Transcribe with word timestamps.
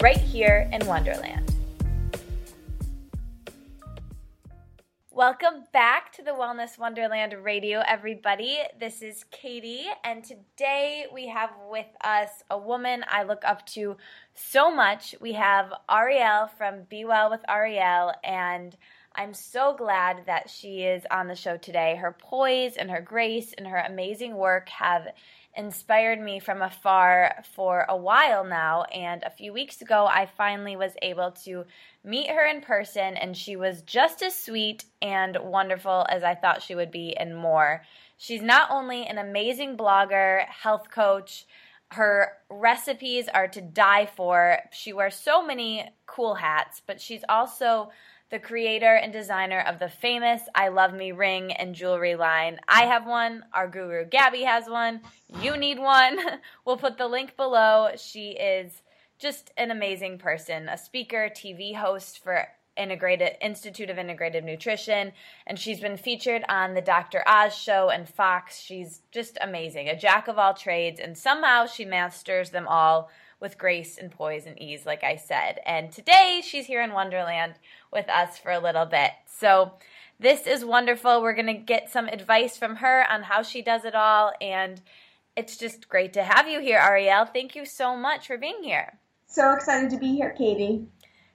right 0.00 0.16
here 0.16 0.68
in 0.72 0.86
Wonderland. 0.86 1.52
Welcome 5.10 5.64
back 5.72 6.12
to 6.12 6.22
the 6.22 6.30
Wellness 6.30 6.78
Wonderland 6.78 7.34
Radio, 7.42 7.82
everybody. 7.84 8.58
This 8.78 9.02
is 9.02 9.24
Katie, 9.32 9.86
and 10.04 10.22
today 10.22 11.06
we 11.12 11.26
have 11.26 11.50
with 11.68 11.88
us 12.04 12.28
a 12.48 12.56
woman 12.56 13.04
I 13.10 13.24
look 13.24 13.42
up 13.44 13.66
to 13.70 13.96
so 14.34 14.72
much. 14.72 15.16
We 15.20 15.32
have 15.32 15.72
Arielle 15.90 16.48
from 16.56 16.84
Be 16.88 17.04
Well 17.04 17.30
with 17.30 17.40
Arielle, 17.48 18.14
and 18.22 18.76
I'm 19.16 19.34
so 19.34 19.74
glad 19.76 20.26
that 20.26 20.48
she 20.48 20.82
is 20.82 21.02
on 21.10 21.26
the 21.26 21.34
show 21.34 21.56
today. 21.56 21.96
Her 21.96 22.14
poise 22.16 22.76
and 22.76 22.88
her 22.88 23.00
grace 23.00 23.52
and 23.58 23.66
her 23.66 23.78
amazing 23.78 24.36
work 24.36 24.68
have 24.68 25.08
inspired 25.58 26.20
me 26.20 26.38
from 26.38 26.62
afar 26.62 27.42
for 27.54 27.84
a 27.88 27.96
while 27.96 28.44
now. 28.44 28.84
And 28.84 29.22
a 29.24 29.30
few 29.30 29.52
weeks 29.52 29.82
ago, 29.82 30.06
I 30.06 30.24
finally 30.24 30.76
was 30.76 30.92
able 31.02 31.32
to 31.44 31.64
meet 32.04 32.30
her 32.30 32.46
in 32.46 32.62
person, 32.62 33.16
and 33.16 33.36
she 33.36 33.56
was 33.56 33.82
just 33.82 34.22
as 34.22 34.34
sweet 34.34 34.84
and 35.02 35.36
wonderful 35.42 36.06
as 36.08 36.22
I 36.22 36.36
thought 36.36 36.62
she 36.62 36.76
would 36.76 36.92
be, 36.92 37.16
and 37.16 37.36
more. 37.36 37.82
She's 38.16 38.40
not 38.40 38.70
only 38.70 39.04
an 39.04 39.18
amazing 39.18 39.76
blogger, 39.76 40.46
health 40.46 40.90
coach, 40.90 41.44
her 41.90 42.32
recipes 42.48 43.28
are 43.28 43.48
to 43.48 43.60
die 43.60 44.06
for. 44.06 44.58
She 44.72 44.92
wears 44.92 45.16
so 45.16 45.44
many 45.44 45.90
cool 46.06 46.34
hats, 46.34 46.82
but 46.86 47.00
she's 47.00 47.24
also 47.28 47.90
the 48.30 48.38
creator 48.38 48.94
and 48.94 49.12
designer 49.12 49.60
of 49.60 49.78
the 49.78 49.88
famous 49.88 50.42
I 50.54 50.68
Love 50.68 50.92
Me 50.92 51.12
ring 51.12 51.52
and 51.52 51.74
jewelry 51.74 52.14
line. 52.14 52.58
I 52.68 52.82
have 52.82 53.06
one. 53.06 53.44
Our 53.54 53.68
guru 53.68 54.04
Gabby 54.04 54.42
has 54.42 54.68
one. 54.68 55.00
You 55.40 55.56
need 55.56 55.78
one. 55.78 56.18
we'll 56.64 56.76
put 56.76 56.98
the 56.98 57.08
link 57.08 57.36
below. 57.36 57.90
She 57.96 58.32
is 58.32 58.82
just 59.18 59.50
an 59.56 59.70
amazing 59.70 60.18
person, 60.18 60.68
a 60.68 60.76
speaker, 60.76 61.30
TV 61.34 61.74
host 61.74 62.22
for 62.22 62.48
Integrated 62.76 63.32
Institute 63.40 63.90
of 63.90 63.96
Integrative 63.96 64.44
Nutrition, 64.44 65.12
and 65.46 65.58
she's 65.58 65.80
been 65.80 65.96
featured 65.96 66.44
on 66.48 66.74
the 66.74 66.80
Dr. 66.80 67.24
Oz 67.26 67.56
show 67.56 67.88
and 67.88 68.08
Fox. 68.08 68.60
She's 68.60 69.00
just 69.10 69.36
amazing, 69.40 69.88
a 69.88 69.98
jack 69.98 70.28
of 70.28 70.38
all 70.38 70.54
trades, 70.54 71.00
and 71.00 71.18
somehow 71.18 71.66
she 71.66 71.84
masters 71.84 72.50
them 72.50 72.68
all 72.68 73.10
with 73.40 73.58
grace 73.58 73.98
and 73.98 74.10
poise 74.10 74.46
and 74.46 74.60
ease, 74.60 74.84
like 74.86 75.04
I 75.04 75.16
said. 75.16 75.60
And 75.66 75.92
today 75.92 76.42
she's 76.44 76.66
here 76.66 76.82
in 76.82 76.92
Wonderland 76.92 77.54
with 77.92 78.08
us 78.08 78.38
for 78.38 78.50
a 78.50 78.58
little 78.58 78.86
bit. 78.86 79.12
So 79.26 79.72
this 80.18 80.46
is 80.46 80.64
wonderful. 80.64 81.22
We're 81.22 81.34
going 81.34 81.46
to 81.46 81.54
get 81.54 81.90
some 81.90 82.08
advice 82.08 82.56
from 82.56 82.76
her 82.76 83.04
on 83.10 83.22
how 83.22 83.42
she 83.42 83.62
does 83.62 83.84
it 83.84 83.94
all. 83.94 84.32
And 84.40 84.80
it's 85.36 85.56
just 85.56 85.88
great 85.88 86.12
to 86.14 86.24
have 86.24 86.48
you 86.48 86.60
here, 86.60 86.80
Arielle. 86.80 87.32
Thank 87.32 87.54
you 87.54 87.64
so 87.64 87.96
much 87.96 88.26
for 88.26 88.36
being 88.36 88.62
here. 88.62 88.98
So 89.28 89.52
excited 89.52 89.90
to 89.90 89.98
be 89.98 90.16
here, 90.16 90.30
Katie. 90.30 90.86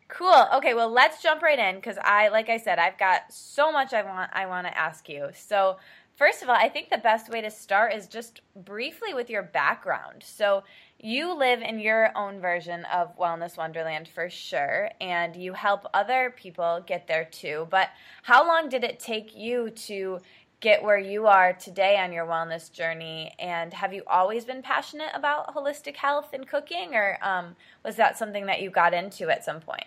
Cool. 0.10 0.48
Okay, 0.56 0.74
well, 0.74 0.92
let's 0.92 1.24
jump 1.24 1.42
right 1.42 1.58
in 1.58 1.76
because 1.76 1.98
I, 2.04 2.28
like 2.28 2.50
I 2.50 2.58
said, 2.58 2.78
I've 2.78 2.98
got 2.98 3.22
so 3.32 3.72
much 3.72 3.94
I 3.94 4.04
want 4.04 4.30
I 4.34 4.46
want 4.46 4.68
to 4.68 4.78
ask 4.78 5.08
you. 5.08 5.30
So, 5.34 5.78
first 6.16 6.44
of 6.44 6.50
all, 6.50 6.56
I 6.56 6.70
think 6.70 6.90
the 6.90 6.98
best 6.98 7.30
way 7.30 7.42
to 7.42 7.50
start 7.50 7.94
is 7.94 8.08
just 8.08 8.42
briefly 8.56 9.14
with 9.14 9.30
your 9.30 9.42
background. 9.42 10.22
So, 10.24 10.64
you 11.04 11.38
live 11.38 11.62
in 11.62 11.80
your 11.80 12.18
own 12.18 12.40
version 12.40 12.86
of 12.86 13.18
Wellness 13.18 13.58
Wonderland 13.58 14.08
for 14.08 14.30
sure, 14.30 14.90
and 15.02 15.36
you 15.36 15.54
help 15.54 15.86
other 15.94 16.34
people 16.36 16.84
get 16.88 17.08
there 17.08 17.26
too. 17.26 17.68
But 17.70 17.90
how 18.24 18.48
long 18.48 18.70
did 18.70 18.84
it 18.84 19.00
take 19.00 19.36
you 19.36 19.70
to 19.72 20.20
get 20.62 20.82
where 20.82 20.98
you 20.98 21.28
are 21.28 21.52
today 21.52 21.98
on 21.98 22.14
your 22.14 22.26
wellness 22.26 22.72
journey? 22.72 23.34
And 23.38 23.74
have 23.74 23.94
you 23.94 24.04
always 24.08 24.46
been 24.46 24.62
passionate 24.62 25.12
about 25.14 25.54
holistic 25.54 25.98
health 25.98 26.30
and 26.32 26.48
cooking, 26.48 26.96
or 26.96 27.18
um, 27.22 27.58
was 27.84 27.98
that 27.98 28.18
something 28.18 28.46
that 28.46 28.62
you 28.62 28.70
got 28.70 28.94
into 28.94 29.30
at 29.30 29.44
some 29.44 29.60
point? 29.60 29.86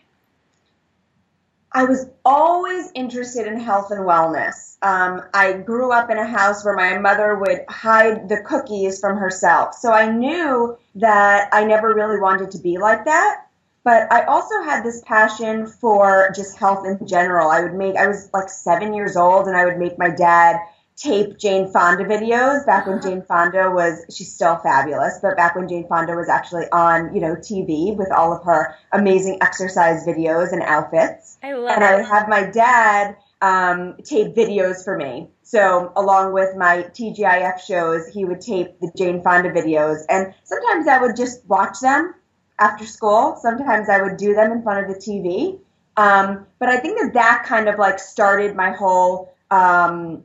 I 1.77 1.85
was 1.85 2.09
always 2.25 2.91
interested 2.95 3.47
in 3.47 3.61
health 3.61 3.91
and 3.91 4.01
wellness. 4.01 4.79
Um, 4.81 5.21
I 5.35 5.53
grew 5.53 5.93
up 5.93 6.09
in 6.09 6.17
a 6.17 6.27
house 6.27 6.65
where 6.65 6.75
my 6.75 6.97
mother 6.97 7.35
would 7.37 7.67
hide 7.69 8.31
the 8.31 8.41
cookies 8.41 8.99
from 8.99 9.19
herself. 9.19 9.75
So 9.75 9.93
I 9.93 10.11
knew 10.11 10.79
that 10.95 11.51
I 11.53 11.65
never 11.65 11.93
really 11.93 12.19
wanted 12.19 12.51
to 12.53 12.59
be 12.59 12.79
like 12.79 13.05
that. 13.05 13.43
But 13.85 14.11
I 14.11 14.25
also 14.25 14.63
had 14.63 14.85
this 14.85 15.03
passion 15.05 15.67
for 15.67 16.33
just 16.35 16.57
health 16.57 16.87
in 16.87 17.07
general. 17.07 17.51
I 17.51 17.61
would 17.61 17.75
make, 17.75 17.97
I 17.97 18.07
was 18.07 18.31
like 18.33 18.49
seven 18.49 18.95
years 18.95 19.15
old 19.15 19.47
and 19.47 19.55
I 19.55 19.67
would 19.67 19.79
make 19.79 19.99
my 19.99 20.09
dad 20.09 20.57
tape 20.97 21.37
Jane 21.39 21.71
Fonda 21.71 22.05
videos 22.05 22.65
back 22.65 22.87
when 22.87 23.03
Jane 23.03 23.23
Fonda 23.23 23.71
was 23.71 24.05
she's 24.11 24.33
still 24.33 24.57
fabulous, 24.57 25.19
but 25.21 25.37
back 25.37 25.55
when 25.55 25.69
Jane 25.69 25.87
Fonda 25.87 26.15
was 26.15 26.29
actually 26.29 26.65
on, 26.73 27.15
you 27.15 27.21
know, 27.21 27.35
TV 27.35 27.95
with 27.95 28.11
all 28.11 28.33
of 28.33 28.43
her 28.45 28.75
amazing 28.93 29.39
exercise 29.43 30.07
videos 30.07 30.53
and 30.53 30.63
outfits. 30.63 31.39
I 31.43 31.53
love 31.53 31.71
and 31.71 31.83
it. 31.83 31.87
I 31.87 31.97
would 31.97 32.07
have 32.07 32.29
my 32.29 32.45
dad 32.51 33.17
um, 33.43 33.97
tape 34.05 34.35
videos 34.35 34.83
for 34.83 34.97
me. 34.97 35.29
So 35.43 35.93
along 35.97 36.33
with 36.33 36.57
my 36.57 36.85
TGIF 36.95 37.61
shows, 37.61 38.09
he 38.09 38.25
would 38.25 38.41
tape 38.41 38.81
the 38.81 38.91
Jane 38.97 39.23
Fonda 39.23 39.51
videos, 39.51 40.01
and 40.09 40.35
sometimes 40.45 40.89
I 40.89 41.01
would 41.01 41.15
just 41.15 41.45
watch 41.47 41.81
them 41.81 42.15
after 42.59 42.87
school. 42.87 43.39
Sometimes 43.43 43.91
I 43.91 44.01
would 44.01 44.17
do 44.17 44.35
them 44.35 44.51
in 44.51 44.63
front 44.63 44.87
of 44.87 44.95
the 44.95 44.99
TV. 44.99 45.61
Um, 45.99 46.47
but 46.59 46.69
I 46.69 46.79
think 46.79 46.99
that 47.01 47.15
that 47.15 47.45
kind 47.47 47.69
of 47.69 47.79
like 47.79 47.99
started 47.99 48.55
my 48.55 48.71
whole 48.71 49.35
um, 49.51 50.25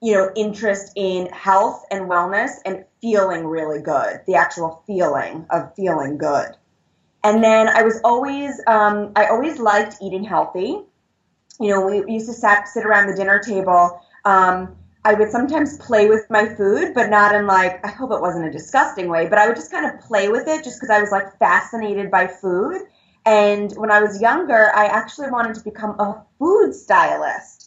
you 0.00 0.14
know, 0.14 0.30
interest 0.36 0.92
in 0.96 1.26
health 1.26 1.84
and 1.90 2.08
wellness 2.08 2.52
and 2.64 2.84
feeling 3.00 3.46
really 3.46 3.80
good, 3.80 4.20
the 4.26 4.34
actual 4.34 4.82
feeling 4.86 5.46
of 5.50 5.74
feeling 5.74 6.18
good. 6.18 6.56
And 7.24 7.42
then 7.42 7.68
I 7.68 7.82
was 7.82 8.00
always, 8.04 8.60
um, 8.66 9.12
I 9.16 9.26
always 9.26 9.58
liked 9.58 9.96
eating 10.00 10.22
healthy. 10.22 10.82
You 11.60 11.70
know, 11.70 11.86
we 11.86 12.12
used 12.12 12.28
to 12.28 12.32
sat, 12.32 12.68
sit 12.68 12.84
around 12.86 13.08
the 13.08 13.16
dinner 13.16 13.40
table. 13.40 14.00
Um, 14.24 14.76
I 15.04 15.14
would 15.14 15.30
sometimes 15.30 15.78
play 15.78 16.08
with 16.08 16.28
my 16.30 16.46
food, 16.54 16.94
but 16.94 17.10
not 17.10 17.34
in 17.34 17.46
like, 17.46 17.84
I 17.84 17.88
hope 17.88 18.12
it 18.12 18.20
wasn't 18.20 18.46
a 18.46 18.50
disgusting 18.50 19.08
way, 19.08 19.28
but 19.28 19.38
I 19.38 19.48
would 19.48 19.56
just 19.56 19.70
kind 19.70 19.86
of 19.86 20.00
play 20.00 20.28
with 20.28 20.46
it 20.46 20.62
just 20.62 20.80
because 20.80 20.90
I 20.90 21.00
was 21.00 21.10
like 21.10 21.36
fascinated 21.38 22.10
by 22.10 22.28
food. 22.28 22.82
And 23.26 23.72
when 23.72 23.90
I 23.90 24.00
was 24.00 24.20
younger, 24.20 24.70
I 24.74 24.86
actually 24.86 25.30
wanted 25.30 25.56
to 25.56 25.64
become 25.64 25.98
a 25.98 26.22
food 26.38 26.72
stylist 26.72 27.57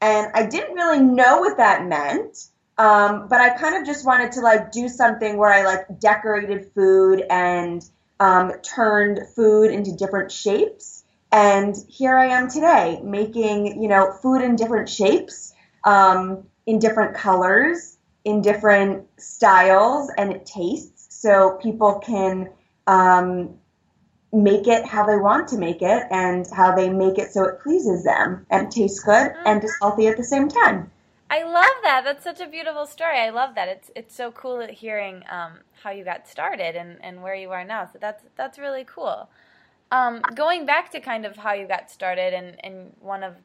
and 0.00 0.30
I 0.34 0.46
didn't 0.46 0.74
really 0.74 1.00
know 1.00 1.38
what 1.38 1.56
that 1.56 1.86
meant. 1.86 2.46
Um, 2.76 3.26
but 3.28 3.40
I 3.40 3.50
kind 3.50 3.76
of 3.76 3.84
just 3.84 4.06
wanted 4.06 4.32
to 4.32 4.40
like 4.40 4.70
do 4.70 4.88
something 4.88 5.36
where 5.36 5.52
I 5.52 5.64
like 5.64 5.98
decorated 5.98 6.70
food 6.74 7.24
and 7.28 7.84
um, 8.20 8.52
turned 8.62 9.20
food 9.34 9.72
into 9.72 9.96
different 9.96 10.30
shapes. 10.30 11.04
And 11.32 11.74
here 11.88 12.16
I 12.16 12.26
am 12.26 12.48
today, 12.48 13.00
making 13.02 13.82
you 13.82 13.88
know 13.88 14.12
food 14.22 14.42
in 14.42 14.56
different 14.56 14.88
shapes, 14.88 15.52
um, 15.84 16.44
in 16.66 16.78
different 16.78 17.16
colors, 17.16 17.98
in 18.24 18.40
different 18.40 19.06
styles, 19.18 20.10
and 20.16 20.44
tastes 20.46 21.20
so 21.20 21.58
people 21.60 21.98
can 21.98 22.50
um, 22.86 23.58
make 24.32 24.66
it 24.66 24.84
how 24.84 25.06
they 25.06 25.16
want 25.16 25.48
to 25.48 25.56
make 25.56 25.80
it 25.80 26.04
and 26.10 26.46
how 26.54 26.74
they 26.74 26.90
make 26.90 27.18
it 27.18 27.32
so 27.32 27.44
it 27.44 27.60
pleases 27.60 28.04
them 28.04 28.44
and 28.50 28.70
tastes 28.70 29.00
good 29.00 29.32
and 29.46 29.64
is 29.64 29.74
healthy 29.80 30.06
at 30.06 30.16
the 30.16 30.24
same 30.24 30.48
time. 30.48 30.90
I 31.30 31.42
love 31.42 31.82
that. 31.82 32.02
That's 32.04 32.24
such 32.24 32.40
a 32.40 32.46
beautiful 32.46 32.86
story. 32.86 33.18
I 33.18 33.30
love 33.30 33.54
that. 33.54 33.68
It's 33.68 33.90
it's 33.94 34.14
so 34.14 34.32
cool 34.32 34.66
hearing 34.66 35.22
um, 35.30 35.58
how 35.82 35.90
you 35.90 36.04
got 36.04 36.26
started 36.26 36.74
and, 36.74 36.96
and 37.02 37.22
where 37.22 37.34
you 37.34 37.50
are 37.50 37.64
now. 37.64 37.86
So 37.86 37.98
that's 38.00 38.24
that's 38.36 38.58
really 38.58 38.84
cool. 38.84 39.28
Um, 39.90 40.22
going 40.34 40.66
back 40.66 40.90
to 40.92 41.00
kind 41.00 41.24
of 41.24 41.36
how 41.36 41.52
you 41.54 41.66
got 41.66 41.90
started 41.90 42.34
and, 42.34 42.62
and 42.64 42.92
one 43.00 43.22
of 43.22 43.36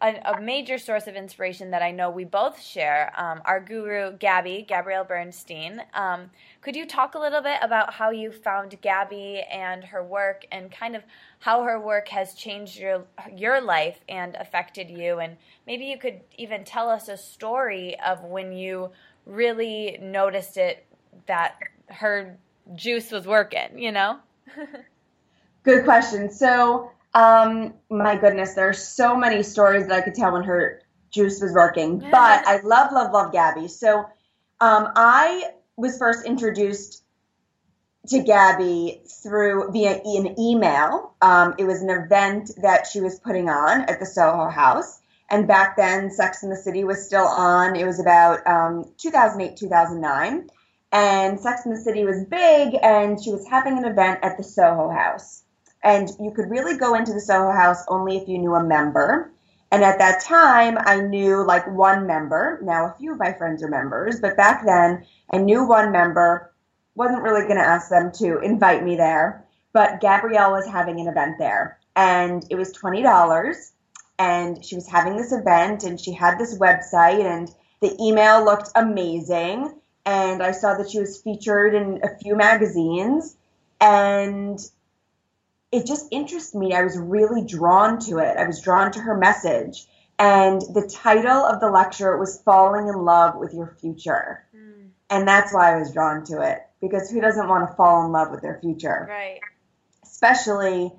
a, 0.00 0.34
a, 0.36 0.40
major 0.40 0.78
source 0.78 1.06
of 1.06 1.14
inspiration 1.14 1.70
that 1.70 1.82
I 1.82 1.90
know 1.90 2.10
we 2.10 2.24
both 2.24 2.60
share, 2.60 3.12
um, 3.16 3.42
our 3.44 3.60
guru 3.60 4.16
Gabby, 4.16 4.64
Gabrielle 4.66 5.04
Bernstein. 5.04 5.82
Um, 5.94 6.30
could 6.62 6.74
you 6.74 6.86
talk 6.86 7.14
a 7.14 7.18
little 7.18 7.42
bit 7.42 7.58
about 7.62 7.92
how 7.94 8.10
you 8.10 8.32
found 8.32 8.80
Gabby 8.80 9.42
and 9.50 9.84
her 9.84 10.02
work, 10.02 10.46
and 10.50 10.70
kind 10.70 10.96
of 10.96 11.02
how 11.40 11.62
her 11.64 11.78
work 11.78 12.08
has 12.08 12.34
changed 12.34 12.78
your 12.78 13.04
your 13.36 13.60
life 13.60 14.00
and 14.08 14.36
affected 14.36 14.90
you? 14.90 15.18
And 15.18 15.36
maybe 15.66 15.84
you 15.84 15.98
could 15.98 16.20
even 16.38 16.64
tell 16.64 16.88
us 16.88 17.08
a 17.08 17.16
story 17.16 17.98
of 18.00 18.24
when 18.24 18.52
you 18.52 18.90
really 19.26 19.98
noticed 20.00 20.56
it 20.56 20.86
that 21.26 21.56
her 21.88 22.36
juice 22.74 23.10
was 23.10 23.26
working. 23.26 23.78
You 23.78 23.92
know. 23.92 24.18
Good 25.62 25.84
question. 25.84 26.30
So, 26.30 26.90
um, 27.14 27.74
my 27.90 28.16
goodness, 28.16 28.54
there 28.54 28.68
are 28.68 28.74
so 28.74 29.16
many 29.16 29.42
stories 29.42 29.88
that 29.88 29.96
I 29.96 30.00
could 30.02 30.14
tell 30.14 30.32
when 30.32 30.44
her 30.44 30.82
juice 31.10 31.40
was 31.40 31.52
working. 31.52 31.98
But 31.98 32.46
I 32.46 32.60
love, 32.60 32.92
love, 32.92 33.12
love 33.12 33.32
Gabby. 33.32 33.68
So, 33.68 34.00
um, 34.60 34.88
I 34.94 35.50
was 35.76 35.98
first 35.98 36.26
introduced 36.26 37.02
to 38.08 38.22
Gabby 38.22 39.02
through 39.22 39.72
via 39.72 40.00
an 40.04 40.38
email. 40.38 41.14
Um, 41.20 41.54
it 41.58 41.64
was 41.64 41.82
an 41.82 41.90
event 41.90 42.50
that 42.62 42.86
she 42.86 43.00
was 43.00 43.18
putting 43.18 43.48
on 43.48 43.82
at 43.82 44.00
the 44.00 44.06
Soho 44.06 44.48
House. 44.48 45.00
And 45.28 45.46
back 45.46 45.76
then, 45.76 46.10
Sex 46.10 46.42
in 46.42 46.50
the 46.50 46.56
City 46.56 46.84
was 46.84 47.06
still 47.06 47.26
on. 47.26 47.76
It 47.76 47.86
was 47.86 48.00
about 48.00 48.44
um, 48.46 48.92
2008, 48.98 49.56
2009. 49.56 50.50
And 50.92 51.38
Sex 51.38 51.64
in 51.64 51.72
the 51.72 51.78
City 51.78 52.04
was 52.04 52.24
big, 52.24 52.76
and 52.82 53.22
she 53.22 53.30
was 53.30 53.46
having 53.46 53.78
an 53.78 53.84
event 53.84 54.20
at 54.22 54.36
the 54.36 54.42
Soho 54.42 54.90
House. 54.90 55.44
And 55.82 56.08
you 56.20 56.30
could 56.30 56.50
really 56.50 56.76
go 56.76 56.94
into 56.94 57.12
the 57.12 57.20
Soho 57.20 57.50
House 57.52 57.84
only 57.88 58.16
if 58.16 58.28
you 58.28 58.38
knew 58.38 58.54
a 58.54 58.62
member. 58.62 59.30
And 59.72 59.84
at 59.84 59.98
that 59.98 60.22
time, 60.22 60.76
I 60.80 61.00
knew 61.00 61.44
like 61.44 61.66
one 61.66 62.06
member. 62.06 62.60
Now, 62.62 62.86
a 62.86 62.94
few 62.98 63.12
of 63.12 63.18
my 63.18 63.32
friends 63.32 63.62
are 63.62 63.68
members, 63.68 64.20
but 64.20 64.36
back 64.36 64.64
then, 64.66 65.06
I 65.32 65.38
knew 65.38 65.66
one 65.66 65.92
member. 65.92 66.52
Wasn't 66.96 67.22
really 67.22 67.42
going 67.42 67.56
to 67.56 67.66
ask 67.66 67.88
them 67.88 68.10
to 68.14 68.40
invite 68.40 68.84
me 68.84 68.96
there, 68.96 69.46
but 69.72 70.00
Gabrielle 70.00 70.50
was 70.50 70.66
having 70.66 71.00
an 71.00 71.06
event 71.06 71.36
there, 71.38 71.78
and 71.94 72.44
it 72.50 72.56
was 72.56 72.72
twenty 72.72 73.00
dollars. 73.00 73.72
And 74.18 74.62
she 74.62 74.74
was 74.74 74.88
having 74.88 75.16
this 75.16 75.32
event, 75.32 75.84
and 75.84 75.98
she 75.98 76.12
had 76.12 76.38
this 76.38 76.58
website, 76.58 77.24
and 77.24 77.48
the 77.80 77.96
email 78.02 78.44
looked 78.44 78.70
amazing. 78.74 79.72
And 80.04 80.42
I 80.42 80.50
saw 80.50 80.74
that 80.74 80.90
she 80.90 80.98
was 80.98 81.22
featured 81.22 81.74
in 81.74 82.00
a 82.02 82.18
few 82.18 82.36
magazines, 82.36 83.36
and 83.80 84.58
it 85.72 85.86
just 85.86 86.06
interested 86.10 86.58
me. 86.58 86.74
I 86.74 86.82
was 86.82 86.98
really 86.98 87.44
drawn 87.44 87.98
to 88.00 88.18
it. 88.18 88.36
I 88.36 88.46
was 88.46 88.60
drawn 88.60 88.90
to 88.92 89.00
her 89.00 89.16
message. 89.16 89.86
And 90.18 90.60
the 90.60 90.86
title 90.86 91.46
of 91.46 91.60
the 91.60 91.70
lecture 91.70 92.16
was 92.18 92.42
Falling 92.42 92.88
in 92.88 93.04
Love 93.04 93.36
with 93.36 93.54
Your 93.54 93.74
Future. 93.80 94.44
Mm. 94.54 94.88
And 95.08 95.26
that's 95.26 95.54
why 95.54 95.74
I 95.74 95.78
was 95.78 95.92
drawn 95.92 96.24
to 96.26 96.42
it 96.42 96.58
because 96.80 97.10
who 97.10 97.20
doesn't 97.20 97.48
want 97.48 97.68
to 97.68 97.74
fall 97.74 98.04
in 98.04 98.12
love 98.12 98.30
with 98.30 98.42
their 98.42 98.58
future? 98.60 99.06
Right. 99.08 99.40
Especially 100.02 100.92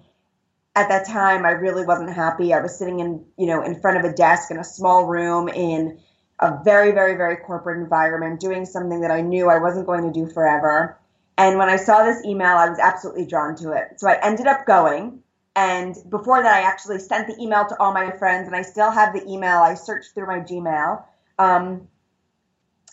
at 0.75 0.89
that 0.89 1.07
time 1.07 1.45
I 1.45 1.51
really 1.51 1.85
wasn't 1.85 2.13
happy. 2.13 2.53
I 2.53 2.61
was 2.61 2.77
sitting 2.77 2.99
in, 2.99 3.25
you 3.37 3.47
know, 3.47 3.61
in 3.61 3.79
front 3.79 3.97
of 3.97 4.05
a 4.05 4.13
desk 4.13 4.51
in 4.51 4.57
a 4.57 4.63
small 4.63 5.05
room 5.05 5.49
in 5.49 5.99
a 6.39 6.63
very 6.63 6.91
very 6.91 7.15
very 7.15 7.37
corporate 7.37 7.79
environment 7.79 8.39
doing 8.39 8.65
something 8.65 9.01
that 9.01 9.11
I 9.11 9.21
knew 9.21 9.49
I 9.49 9.59
wasn't 9.59 9.85
going 9.85 10.11
to 10.11 10.11
do 10.11 10.31
forever 10.31 10.97
and 11.41 11.57
when 11.57 11.69
I 11.69 11.75
saw 11.75 12.03
this 12.03 12.23
email, 12.23 12.55
I 12.55 12.69
was 12.69 12.77
absolutely 12.77 13.25
drawn 13.25 13.55
to 13.57 13.71
it. 13.71 13.99
So 13.99 14.07
I 14.07 14.19
ended 14.21 14.45
up 14.45 14.67
going. 14.67 15.23
And 15.55 15.95
before 16.07 16.43
that, 16.43 16.55
I 16.55 16.61
actually 16.61 16.99
sent 16.99 17.25
the 17.25 17.35
email 17.41 17.65
to 17.65 17.79
all 17.81 17.93
my 17.93 18.11
friends, 18.11 18.45
and 18.45 18.55
I 18.55 18.61
still 18.61 18.91
have 18.91 19.11
the 19.11 19.27
email. 19.27 19.57
I 19.57 19.73
searched 19.73 20.13
through 20.13 20.27
my 20.27 20.39
Gmail. 20.39 21.03
Um, 21.39 21.87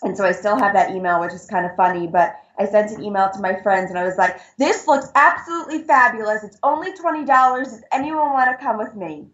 and 0.01 0.17
so 0.17 0.25
I 0.25 0.31
still 0.31 0.57
have 0.57 0.73
that 0.73 0.95
email, 0.95 1.21
which 1.21 1.31
is 1.31 1.45
kind 1.45 1.63
of 1.63 1.75
funny. 1.75 2.07
But 2.07 2.37
I 2.57 2.65
sent 2.65 2.89
an 2.89 3.03
email 3.03 3.29
to 3.31 3.39
my 3.39 3.61
friends, 3.61 3.91
and 3.91 3.99
I 3.99 4.03
was 4.03 4.17
like, 4.17 4.41
this 4.57 4.87
looks 4.87 5.09
absolutely 5.13 5.83
fabulous. 5.83 6.43
It's 6.43 6.57
only 6.63 6.91
$20. 6.93 7.27
Does 7.63 7.83
anyone 7.91 8.33
want 8.33 8.49
to 8.49 8.65
come 8.65 8.79
with 8.79 8.95
me? 8.95 9.27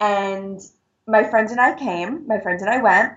And 0.00 0.60
my 1.06 1.22
friend 1.30 1.48
and 1.50 1.60
I 1.60 1.78
came. 1.78 2.26
My 2.26 2.40
friend 2.40 2.60
and 2.60 2.68
I 2.68 2.82
went. 2.82 3.12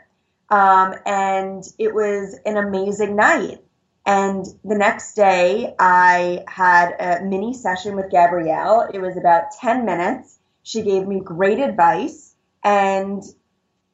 Um, 0.50 0.94
and 1.08 1.64
it 1.80 1.96
was 1.96 2.38
an 2.46 2.58
amazing 2.58 3.16
night. 3.16 3.60
And 4.06 4.46
the 4.64 4.76
next 4.76 5.14
day, 5.14 5.76
I 5.80 6.44
had 6.48 6.96
a 7.00 7.24
mini 7.24 7.54
session 7.54 7.96
with 7.96 8.10
Gabrielle. 8.10 8.90
It 8.94 9.00
was 9.00 9.16
about 9.16 9.52
10 9.60 9.86
minutes. 9.86 10.40
She 10.64 10.82
gave 10.82 11.08
me 11.08 11.20
great 11.20 11.60
advice. 11.60 12.36
And 12.64 13.24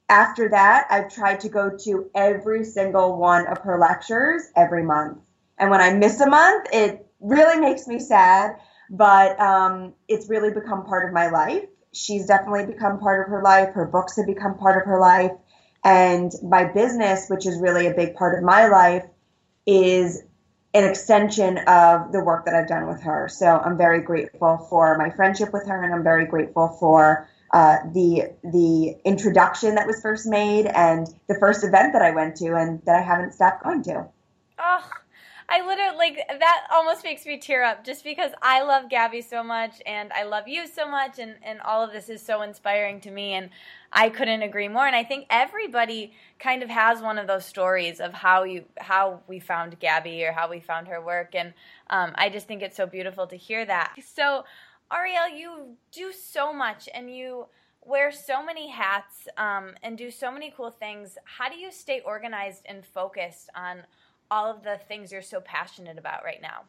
after 0.09 0.49
that, 0.49 0.87
I've 0.89 1.13
tried 1.13 1.41
to 1.41 1.49
go 1.49 1.71
to 1.83 2.09
every 2.15 2.63
single 2.63 3.17
one 3.17 3.47
of 3.47 3.59
her 3.59 3.77
lectures 3.77 4.43
every 4.55 4.83
month. 4.83 5.17
And 5.57 5.69
when 5.69 5.81
I 5.81 5.93
miss 5.93 6.21
a 6.21 6.29
month, 6.29 6.67
it 6.71 7.05
really 7.19 7.59
makes 7.59 7.87
me 7.87 7.99
sad, 7.99 8.57
but 8.89 9.39
um, 9.39 9.93
it's 10.07 10.29
really 10.29 10.51
become 10.51 10.85
part 10.85 11.07
of 11.07 11.13
my 11.13 11.29
life. 11.29 11.65
She's 11.91 12.27
definitely 12.27 12.65
become 12.65 12.99
part 12.99 13.25
of 13.25 13.31
her 13.31 13.41
life. 13.41 13.73
Her 13.73 13.85
books 13.85 14.15
have 14.17 14.27
become 14.27 14.57
part 14.57 14.81
of 14.81 14.87
her 14.87 14.99
life. 14.99 15.31
And 15.83 16.31
my 16.43 16.65
business, 16.65 17.29
which 17.29 17.45
is 17.45 17.59
really 17.59 17.87
a 17.87 17.93
big 17.93 18.15
part 18.15 18.37
of 18.37 18.43
my 18.43 18.67
life, 18.67 19.03
is 19.67 20.23
an 20.73 20.83
extension 20.83 21.59
of 21.59 22.11
the 22.11 22.23
work 22.23 22.45
that 22.45 22.55
I've 22.55 22.67
done 22.67 22.87
with 22.87 23.01
her. 23.01 23.27
So 23.29 23.45
I'm 23.45 23.77
very 23.77 24.01
grateful 24.01 24.57
for 24.69 24.97
my 24.97 25.09
friendship 25.09 25.53
with 25.53 25.67
her, 25.67 25.83
and 25.83 25.93
I'm 25.93 26.03
very 26.03 26.25
grateful 26.25 26.69
for 26.79 27.27
uh, 27.53 27.77
the 27.93 28.33
the 28.43 28.95
introduction 29.05 29.75
that 29.75 29.87
was 29.87 30.01
first 30.01 30.25
made 30.25 30.65
and 30.67 31.07
the 31.27 31.35
first 31.35 31.63
event 31.63 31.93
that 31.93 32.01
I 32.01 32.11
went 32.11 32.35
to, 32.37 32.55
and 32.55 32.81
that 32.85 32.95
I 32.95 33.01
haven't 33.01 33.33
stopped 33.33 33.63
going 33.63 33.83
to. 33.83 34.05
Oh, 34.59 34.89
I 35.49 35.65
literally 35.65 35.97
like 35.97 36.27
that 36.27 36.67
almost 36.71 37.05
makes 37.05 37.25
me 37.25 37.37
tear 37.37 37.63
up 37.63 37.85
just 37.85 38.03
because 38.03 38.31
I 38.41 38.63
love 38.63 38.89
Gabby 38.89 39.21
so 39.21 39.43
much 39.43 39.81
and 39.85 40.11
I 40.11 40.23
love 40.23 40.47
you 40.47 40.67
so 40.67 40.89
much 40.89 41.19
and 41.19 41.35
and 41.41 41.61
all 41.61 41.83
of 41.83 41.93
this 41.93 42.09
is 42.09 42.21
so 42.21 42.41
inspiring 42.41 42.99
to 43.01 43.11
me 43.11 43.33
and 43.33 43.49
I 43.93 44.09
couldn't 44.09 44.41
agree 44.41 44.67
more 44.67 44.85
and 44.85 44.95
I 44.95 45.05
think 45.05 45.25
everybody 45.29 46.11
kind 46.37 46.63
of 46.63 46.69
has 46.69 47.01
one 47.01 47.17
of 47.17 47.27
those 47.27 47.45
stories 47.45 48.01
of 48.01 48.13
how 48.13 48.43
you 48.43 48.65
how 48.77 49.21
we 49.27 49.39
found 49.39 49.79
Gabby 49.79 50.25
or 50.25 50.33
how 50.33 50.49
we 50.49 50.59
found 50.59 50.89
her 50.89 51.01
work 51.01 51.33
and 51.33 51.53
um, 51.89 52.11
I 52.15 52.29
just 52.29 52.47
think 52.47 52.61
it's 52.61 52.75
so 52.75 52.85
beautiful 52.85 53.25
to 53.27 53.37
hear 53.37 53.65
that. 53.65 53.93
So 54.15 54.43
Arielle, 54.91 55.37
you 55.37 55.75
do 55.93 56.11
so 56.11 56.51
much 56.51 56.89
and 56.93 57.13
you 57.13 57.47
wear 57.85 58.11
so 58.11 58.43
many 58.43 58.69
hats 58.69 59.29
um, 59.37 59.71
and 59.81 59.97
do 59.97 60.11
so 60.11 60.29
many 60.29 60.53
cool 60.55 60.71
things. 60.71 61.17
How 61.23 61.49
do 61.49 61.55
you 61.55 61.71
stay 61.71 62.01
organized 62.01 62.63
and 62.65 62.85
focused 62.85 63.49
on 63.55 63.83
all 64.29 64.49
of 64.49 64.63
the 64.63 64.79
things 64.87 65.11
you're 65.11 65.21
so 65.21 65.39
passionate 65.41 65.97
about 65.97 66.23
right 66.23 66.41
now? 66.41 66.63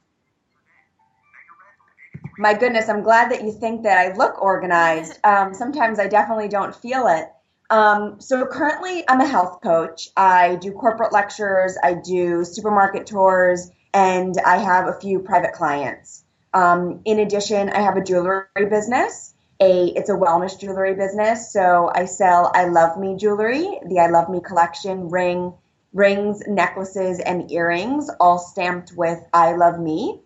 My 2.38 2.54
goodness, 2.54 2.88
I'm 2.88 3.02
glad 3.02 3.32
that 3.32 3.42
you 3.42 3.52
think 3.52 3.82
that 3.82 3.98
I 3.98 4.14
look 4.14 4.40
organized. 4.40 5.18
Um, 5.24 5.52
sometimes 5.52 5.98
I 5.98 6.06
definitely 6.06 6.48
don't 6.48 6.74
feel 6.74 7.06
it. 7.08 7.28
Um, 7.70 8.20
so 8.20 8.46
currently, 8.46 9.04
I'm 9.08 9.20
a 9.20 9.26
health 9.26 9.60
coach. 9.62 10.08
I 10.16 10.56
do 10.56 10.72
corporate 10.72 11.12
lectures, 11.12 11.76
I 11.82 11.94
do 11.94 12.44
supermarket 12.44 13.06
tours, 13.06 13.70
and 13.92 14.34
I 14.44 14.56
have 14.56 14.88
a 14.88 14.98
few 15.00 15.18
private 15.20 15.52
clients. 15.52 16.24
Um, 16.54 17.00
in 17.04 17.18
addition, 17.18 17.68
I 17.68 17.80
have 17.80 17.96
a 17.96 18.02
jewelry 18.02 18.46
business. 18.70 19.34
A 19.60 19.88
it's 19.88 20.08
a 20.08 20.14
wellness 20.14 20.58
jewelry 20.58 20.94
business. 20.94 21.52
So 21.52 21.90
I 21.94 22.04
sell 22.06 22.50
I 22.54 22.66
Love 22.66 22.96
Me 22.98 23.16
jewelry, 23.16 23.80
the 23.86 23.98
I 23.98 24.06
Love 24.06 24.30
Me 24.30 24.40
collection, 24.40 25.08
ring, 25.08 25.52
rings, 25.92 26.42
necklaces, 26.46 27.20
and 27.20 27.50
earrings, 27.50 28.10
all 28.20 28.38
stamped 28.38 28.92
with 28.96 29.18
I 29.32 29.52
love 29.54 29.78
me. 29.80 30.20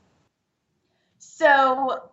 So, 1.18 2.10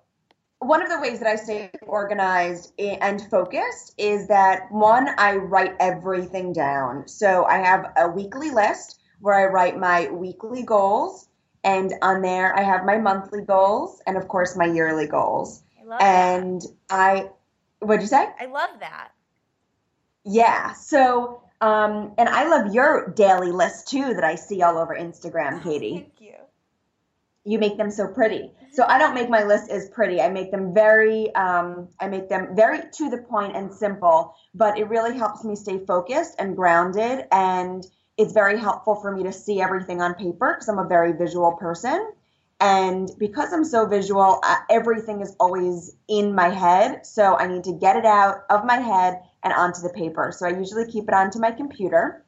one 0.60 0.82
of 0.82 0.90
the 0.90 1.00
ways 1.00 1.20
that 1.20 1.28
I 1.28 1.36
stay 1.36 1.72
organized 1.84 2.74
and 2.80 3.22
focused 3.30 3.94
is 3.98 4.28
that 4.28 4.72
one, 4.72 5.10
I 5.18 5.36
write 5.36 5.76
everything 5.80 6.54
down. 6.54 7.08
So, 7.08 7.46
I 7.46 7.58
have 7.58 7.92
a 7.98 8.08
weekly 8.08 8.52
list 8.52 9.00
where 9.20 9.36
I 9.36 9.52
write 9.52 9.78
my 9.78 10.10
weekly 10.10 10.64
goals, 10.64 11.28
and 11.64 11.94
on 12.02 12.22
there, 12.22 12.58
I 12.58 12.62
have 12.64 12.86
my 12.86 12.98
monthly 12.98 13.44
goals 13.44 14.02
and, 14.08 14.16
of 14.16 14.28
course, 14.28 14.56
my 14.56 14.66
yearly 14.66 15.08
goals. 15.08 15.64
I 15.92 16.04
and 16.04 16.62
that. 16.62 16.68
I, 16.90 17.30
what'd 17.80 18.02
you 18.02 18.08
say? 18.08 18.30
I 18.40 18.46
love 18.46 18.70
that. 18.80 19.10
Yeah. 20.24 20.74
So, 20.74 21.42
um, 21.62 22.14
and 22.18 22.30
I 22.30 22.48
love 22.48 22.74
your 22.74 23.10
daily 23.10 23.52
list 23.52 23.90
too 23.90 24.14
that 24.14 24.24
I 24.24 24.36
see 24.36 24.62
all 24.62 24.78
over 24.78 24.96
Instagram, 24.96 25.64
Katie. 25.64 25.96
Thank 25.96 26.22
you. 26.22 26.36
You 27.46 27.58
make 27.58 27.78
them 27.78 27.90
so 27.90 28.08
pretty. 28.08 28.52
So 28.72 28.86
I 28.88 29.00
don't 29.00 29.16
make 29.16 29.30
my 29.30 29.44
list 29.44 29.72
as 29.72 29.90
pretty. 29.90 30.22
I 30.22 30.30
make 30.30 30.52
them 30.52 30.74
very, 30.74 31.34
um, 31.36 31.88
I 32.00 32.08
make 32.08 32.30
them 32.30 32.56
very 32.56 32.82
to 32.94 33.10
the 33.10 33.18
point 33.18 33.56
and 33.56 33.74
simple. 33.74 34.36
But 34.54 34.78
it 34.78 34.88
really 34.88 35.18
helps 35.18 35.44
me 35.44 35.56
stay 35.56 35.84
focused 35.86 36.36
and 36.38 36.56
grounded, 36.56 37.26
and 37.32 37.86
it's 38.18 38.34
very 38.34 38.60
helpful 38.60 38.96
for 38.96 39.16
me 39.16 39.24
to 39.24 39.32
see 39.32 39.62
everything 39.62 40.02
on 40.02 40.14
paper 40.14 40.54
because 40.54 40.68
I'm 40.68 40.80
a 40.80 40.88
very 40.88 41.14
visual 41.14 41.54
person. 41.54 42.12
And 42.60 43.10
because 43.18 43.54
I'm 43.54 43.64
so 43.64 43.86
visual, 43.86 44.42
uh, 44.44 44.58
everything 44.70 45.22
is 45.22 45.34
always 45.40 45.96
in 46.10 46.36
my 46.36 46.50
head. 46.50 47.06
So 47.06 47.38
I 47.38 47.48
need 47.48 47.64
to 47.64 47.74
get 47.74 47.96
it 47.96 48.06
out 48.06 48.44
of 48.50 48.66
my 48.66 48.76
head 48.76 49.22
and 49.44 49.54
onto 49.54 49.82
the 49.82 49.90
paper. 49.90 50.34
So 50.36 50.46
I 50.46 50.50
usually 50.50 50.90
keep 50.92 51.08
it 51.08 51.14
onto 51.14 51.40
my 51.40 51.52
computer. 51.52 52.26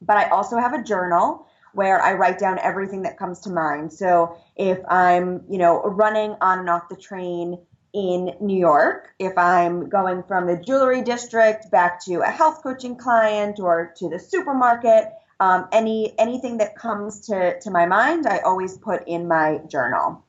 But 0.00 0.16
I 0.16 0.28
also 0.28 0.58
have 0.58 0.74
a 0.74 0.82
journal 0.82 1.46
where 1.72 2.00
I 2.00 2.14
write 2.14 2.38
down 2.38 2.58
everything 2.58 3.02
that 3.02 3.18
comes 3.18 3.40
to 3.40 3.50
mind. 3.50 3.92
So 3.92 4.36
if 4.56 4.78
I'm, 4.88 5.44
you 5.48 5.58
know, 5.58 5.82
running 5.82 6.36
on 6.40 6.60
and 6.60 6.70
off 6.70 6.88
the 6.88 6.96
train 6.96 7.58
in 7.92 8.34
New 8.40 8.58
York, 8.58 9.14
if 9.18 9.36
I'm 9.38 9.88
going 9.88 10.22
from 10.24 10.46
the 10.46 10.56
jewelry 10.56 11.02
district 11.02 11.70
back 11.70 12.04
to 12.04 12.20
a 12.20 12.26
health 12.26 12.62
coaching 12.62 12.96
client 12.96 13.60
or 13.60 13.92
to 13.96 14.08
the 14.08 14.18
supermarket, 14.18 15.12
um, 15.40 15.68
any 15.72 16.14
anything 16.18 16.58
that 16.58 16.76
comes 16.76 17.26
to, 17.26 17.58
to 17.60 17.70
my 17.70 17.86
mind, 17.86 18.26
I 18.26 18.38
always 18.38 18.76
put 18.76 19.06
in 19.08 19.26
my 19.26 19.60
journal. 19.68 20.24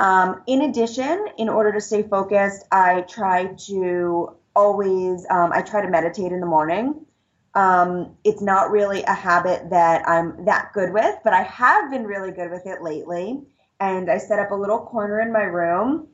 Um, 0.00 0.42
in 0.46 0.62
addition, 0.62 1.26
in 1.38 1.48
order 1.48 1.72
to 1.72 1.80
stay 1.80 2.02
focused, 2.02 2.64
I 2.70 3.00
try 3.02 3.54
to 3.66 4.36
always 4.54 5.26
um, 5.30 5.52
I 5.52 5.62
try 5.62 5.82
to 5.82 5.88
meditate 5.88 6.32
in 6.32 6.40
the 6.40 6.46
morning. 6.46 7.06
Um, 7.54 8.16
it's 8.24 8.42
not 8.42 8.70
really 8.70 9.02
a 9.04 9.14
habit 9.14 9.70
that 9.70 10.08
I'm 10.08 10.44
that 10.44 10.72
good 10.74 10.92
with, 10.92 11.16
but 11.24 11.32
I 11.32 11.42
have 11.42 11.90
been 11.90 12.04
really 12.04 12.30
good 12.30 12.50
with 12.50 12.66
it 12.66 12.82
lately. 12.82 13.42
And 13.80 14.10
I 14.10 14.18
set 14.18 14.38
up 14.38 14.50
a 14.50 14.54
little 14.54 14.80
corner 14.80 15.20
in 15.20 15.32
my 15.32 15.42
room 15.42 16.08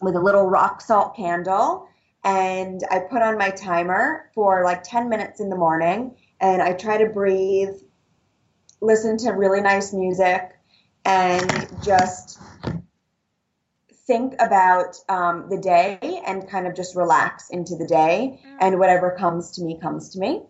with 0.00 0.16
a 0.16 0.20
little 0.20 0.44
rock 0.48 0.80
salt 0.80 1.16
candle, 1.16 1.88
and 2.24 2.82
I 2.90 3.00
put 3.00 3.22
on 3.22 3.38
my 3.38 3.50
timer 3.50 4.30
for 4.34 4.64
like 4.64 4.82
10 4.82 5.08
minutes 5.08 5.40
in 5.40 5.48
the 5.50 5.56
morning, 5.56 6.14
and 6.40 6.62
I 6.62 6.72
try 6.72 6.98
to 6.98 7.06
breathe, 7.06 7.74
listen 8.80 9.16
to 9.18 9.30
really 9.30 9.60
nice 9.60 9.92
music, 9.92 10.50
and 11.04 11.68
just 11.82 12.40
think 14.10 14.34
about 14.40 14.96
um, 15.08 15.46
the 15.48 15.56
day 15.56 16.20
and 16.26 16.48
kind 16.48 16.66
of 16.66 16.74
just 16.74 16.96
relax 16.96 17.48
into 17.50 17.76
the 17.76 17.86
day, 17.86 18.40
mm. 18.44 18.56
and 18.58 18.80
whatever 18.80 19.14
comes 19.16 19.52
to 19.52 19.62
me 19.62 19.78
comes 19.80 20.10
to 20.10 20.18
me. 20.18 20.42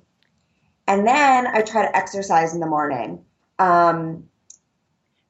And 0.86 1.06
then 1.06 1.46
I 1.46 1.60
try 1.60 1.82
to 1.82 1.94
exercise 1.94 2.54
in 2.54 2.60
the 2.60 2.66
morning. 2.66 3.22
Um, 3.58 4.24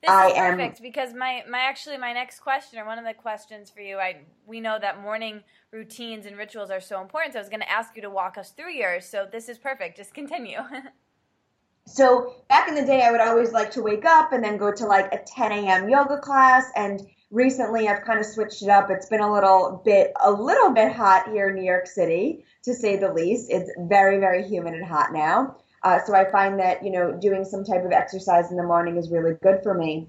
this 0.01 0.11
I 0.11 0.29
is 0.29 0.33
perfect 0.35 0.79
am, 0.79 0.83
because 0.83 1.13
my, 1.13 1.43
my 1.51 1.59
actually 1.59 1.99
my 1.99 2.13
next 2.13 2.39
question 2.39 2.79
or 2.79 2.87
one 2.87 3.01
of 3.01 3.05
the 3.05 3.15
questions 3.15 3.69
for 3.69 3.81
you 3.81 3.99
I 3.99 4.21
we 4.47 4.61
know 4.61 4.79
that 4.81 5.03
morning 5.03 5.43
routines 5.73 6.25
and 6.25 6.39
rituals 6.39 6.71
are 6.71 6.81
so 6.81 7.03
important. 7.03 7.33
So 7.33 7.41
I 7.41 7.43
was 7.43 7.51
going 7.51 7.61
to 7.61 7.71
ask 7.71 7.97
you 7.97 8.03
to 8.03 8.11
walk 8.11 8.39
us 8.39 8.53
through 8.53 8.73
yours. 8.73 9.07
So 9.07 9.27
this 9.31 9.49
is 9.49 9.59
perfect. 9.59 9.97
Just 9.97 10.15
continue. 10.15 10.59
so 11.85 12.37
back 12.49 12.69
in 12.69 12.77
the 12.77 12.87
day, 12.87 13.03
I 13.03 13.11
would 13.11 13.21
always 13.21 13.51
like 13.51 13.73
to 13.73 13.83
wake 13.83 14.05
up 14.05 14.33
and 14.33 14.43
then 14.43 14.57
go 14.57 14.73
to 14.73 14.87
like 14.87 15.13
a 15.13 15.19
10 15.19 15.51
a.m. 15.51 15.89
yoga 15.89 16.19
class 16.19 16.71
and 16.77 17.03
recently 17.31 17.89
I've 17.89 18.05
kind 18.05 18.19
of 18.19 18.27
switched 18.27 18.63
it 18.63 18.69
up. 18.69 18.91
It's 18.91 19.09
been 19.09 19.21
a 19.21 19.33
little 19.33 19.83
bit 19.85 20.13
a 20.23 20.31
little 20.31 20.71
bit 20.71 20.93
hot 20.93 21.29
here 21.29 21.49
in 21.49 21.55
New 21.55 21.65
York 21.65 21.87
City, 21.87 22.45
to 22.65 22.75
say 22.75 22.97
the 22.97 23.13
least. 23.13 23.51
It's 23.51 23.71
very 23.79 24.19
very 24.19 24.47
humid 24.47 24.75
and 24.75 24.85
hot 24.85 25.13
now. 25.13 25.57
Uh, 25.83 25.99
so 26.05 26.15
I 26.15 26.31
find 26.31 26.59
that 26.59 26.85
you 26.85 26.91
know 26.91 27.13
doing 27.13 27.45
some 27.45 27.65
type 27.65 27.85
of 27.85 27.93
exercise 27.93 28.51
in 28.51 28.57
the 28.57 28.63
morning 28.63 28.97
is 28.97 29.11
really 29.11 29.35
good 29.43 29.63
for 29.63 29.75
me. 29.75 30.09